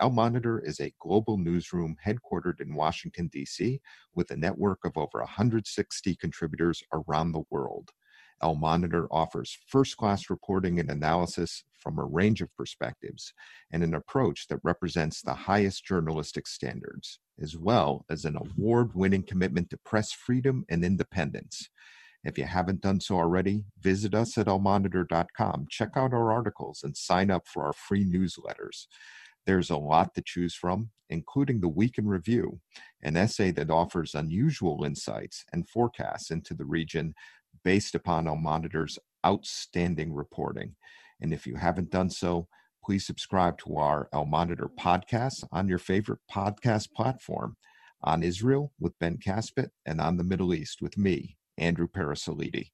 Al 0.00 0.10
Monitor 0.10 0.60
is 0.60 0.78
a 0.78 0.92
global 1.00 1.38
newsroom 1.38 1.96
headquartered 2.06 2.60
in 2.60 2.74
Washington, 2.74 3.28
D.C., 3.32 3.80
with 4.14 4.30
a 4.30 4.36
network 4.36 4.84
of 4.84 4.96
over 4.96 5.18
160 5.20 6.16
contributors 6.16 6.82
around 6.92 7.32
the 7.32 7.42
world. 7.50 7.90
Al 8.42 8.54
Monitor 8.54 9.06
offers 9.10 9.58
first 9.66 9.96
class 9.96 10.28
reporting 10.28 10.78
and 10.78 10.90
analysis 10.90 11.64
from 11.78 11.98
a 11.98 12.04
range 12.04 12.42
of 12.42 12.54
perspectives 12.56 13.32
and 13.72 13.82
an 13.82 13.94
approach 13.94 14.48
that 14.48 14.60
represents 14.62 15.22
the 15.22 15.34
highest 15.34 15.84
journalistic 15.84 16.46
standards, 16.46 17.20
as 17.40 17.56
well 17.56 18.04
as 18.10 18.24
an 18.24 18.34
mm-hmm. 18.34 18.60
award 18.60 18.94
winning 18.94 19.22
commitment 19.22 19.70
to 19.70 19.78
press 19.78 20.12
freedom 20.12 20.64
and 20.68 20.84
independence. 20.84 21.68
If 22.24 22.36
you 22.36 22.44
haven't 22.44 22.80
done 22.80 23.00
so 23.00 23.16
already, 23.16 23.64
visit 23.80 24.14
us 24.14 24.36
at 24.36 24.48
almonitor.com, 24.48 25.66
check 25.70 25.90
out 25.94 26.12
our 26.12 26.32
articles, 26.32 26.80
and 26.82 26.96
sign 26.96 27.30
up 27.30 27.46
for 27.46 27.64
our 27.64 27.72
free 27.72 28.04
newsletters. 28.04 28.86
There's 29.46 29.70
a 29.70 29.76
lot 29.76 30.12
to 30.16 30.22
choose 30.22 30.56
from, 30.56 30.90
including 31.08 31.60
the 31.60 31.68
Week 31.68 31.98
in 31.98 32.08
Review, 32.08 32.58
an 33.00 33.16
essay 33.16 33.52
that 33.52 33.70
offers 33.70 34.16
unusual 34.16 34.82
insights 34.84 35.44
and 35.52 35.68
forecasts 35.68 36.32
into 36.32 36.52
the 36.52 36.64
region 36.64 37.14
based 37.64 37.94
upon 37.94 38.26
Monitor's 38.42 38.98
outstanding 39.24 40.12
reporting. 40.12 40.74
And 41.20 41.32
if 41.32 41.46
you 41.46 41.56
haven't 41.56 41.90
done 41.90 42.10
so, 42.10 42.48
please 42.84 43.06
subscribe 43.06 43.58
to 43.58 43.76
our 43.76 44.08
Al 44.12 44.26
Monitor 44.26 44.70
podcast 44.78 45.44
on 45.50 45.68
your 45.68 45.78
favorite 45.78 46.20
podcast 46.32 46.92
platform 46.92 47.56
on 48.02 48.22
Israel 48.22 48.72
with 48.78 48.98
Ben 49.00 49.18
Caspit 49.18 49.68
and 49.84 50.00
on 50.00 50.16
the 50.16 50.24
Middle 50.24 50.54
East 50.54 50.78
with 50.80 50.96
me, 50.96 51.36
Andrew 51.58 51.88
Parasiliti. 51.88 52.70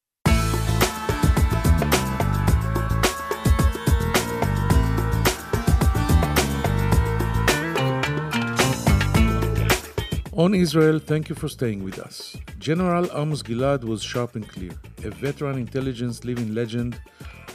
On 10.34 10.54
Israel, 10.54 10.98
thank 10.98 11.28
you 11.28 11.34
for 11.34 11.46
staying 11.46 11.84
with 11.84 11.98
us. 11.98 12.38
General 12.58 13.04
Amos 13.14 13.42
Gilad 13.42 13.84
was 13.84 14.02
sharp 14.02 14.34
and 14.34 14.48
clear, 14.48 14.72
a 15.04 15.10
veteran 15.10 15.58
intelligence 15.58 16.24
living 16.24 16.54
legend, 16.54 16.98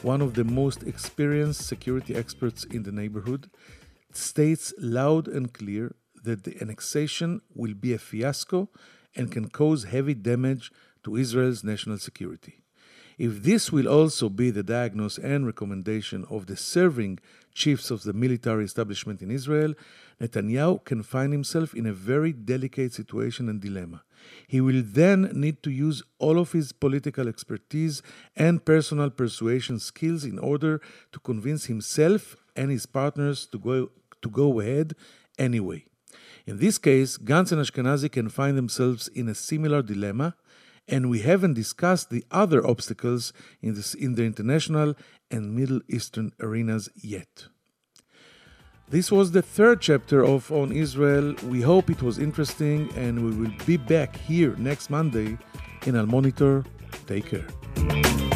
one 0.04 0.22
of 0.22 0.36
the 0.36 0.44
most 0.44 0.84
experienced 0.84 1.66
security 1.66 2.14
experts 2.14 2.66
in 2.66 2.84
the 2.84 2.92
neighborhood, 2.92 3.50
states 4.14 4.76
loud 4.78 5.28
and 5.28 5.56
clear 5.56 5.96
that 6.24 6.44
the 6.44 6.56
annexation 6.62 7.42
will 7.56 7.74
be 7.74 7.94
a 7.94 7.98
fiasco 7.98 8.70
and 9.16 9.32
can 9.32 9.50
cause 9.50 9.86
heavy 9.86 10.14
damage 10.14 10.72
to 11.04 11.16
Israel's 11.16 11.64
national 11.64 11.98
security. 11.98 12.62
If 13.18 13.42
this 13.42 13.72
will 13.72 13.88
also 13.88 14.30
be 14.30 14.52
the 14.52 14.62
diagnosis 14.62 15.24
and 15.24 15.46
recommendation 15.46 16.26
of 16.30 16.46
the 16.46 16.56
serving 16.56 17.20
chiefs 17.52 17.90
of 17.90 18.04
the 18.04 18.14
military 18.14 18.66
establishment 18.66 19.24
in 19.24 19.32
Israel, 19.32 19.74
Netanyahu 20.22 20.86
can 20.86 21.02
find 21.02 21.34
himself 21.34 21.74
in 21.74 21.88
a 21.88 21.94
very 21.94 22.32
delicate 22.32 22.94
situation 22.94 23.50
and 23.50 23.60
dilemma. 23.60 24.04
He 24.48 24.62
will 24.62 24.84
then 24.86 25.32
need 25.34 25.64
to 25.64 25.72
use 25.72 26.04
all 26.20 26.38
of 26.38 26.52
his 26.52 26.72
political 26.72 27.28
expertise 27.28 28.04
and 28.36 28.64
personal 28.64 29.10
persuasion 29.10 29.80
skills 29.80 30.24
in 30.24 30.38
order 30.38 30.80
to 31.12 31.20
convince 31.20 31.66
himself 31.66 32.36
and 32.56 32.70
his 32.70 32.86
partners 32.86 33.48
to 33.48 33.58
go, 33.58 33.90
to 34.22 34.30
go 34.30 34.60
ahead 34.60 34.96
anyway. 35.40 35.86
In 36.46 36.58
this 36.60 36.78
case, 36.78 37.18
Gantz 37.18 37.52
and 37.52 37.62
Ashkenazi 37.62 38.12
can 38.12 38.30
find 38.30 38.58
themselves 38.58 39.08
in 39.08 39.28
a 39.28 39.36
similar 39.36 39.82
dilemma 39.82 40.36
and 40.88 41.10
we 41.10 41.20
haven't 41.20 41.54
discussed 41.54 42.10
the 42.10 42.24
other 42.32 42.66
obstacles 42.66 43.34
in, 43.62 43.74
this, 43.76 43.94
in 43.94 44.16
the 44.16 44.24
international 44.24 44.96
and 45.30 45.56
Middle 45.56 45.82
Eastern 45.90 46.32
arenas 46.40 46.90
yet. 46.96 47.48
This 48.90 49.12
was 49.12 49.32
the 49.32 49.42
third 49.42 49.82
chapter 49.82 50.24
of 50.24 50.50
On 50.50 50.72
Israel. 50.72 51.36
We 51.50 51.62
hope 51.62 51.90
it 51.90 52.02
was 52.02 52.18
interesting, 52.18 52.90
and 52.96 53.22
we 53.26 53.32
will 53.32 53.54
be 53.66 53.76
back 53.76 54.16
here 54.16 54.56
next 54.58 54.90
Monday 54.90 55.38
in 55.86 55.98
Al 55.98 56.06
Monitor. 56.06 56.64
Take 57.06 57.26
care. 57.26 58.27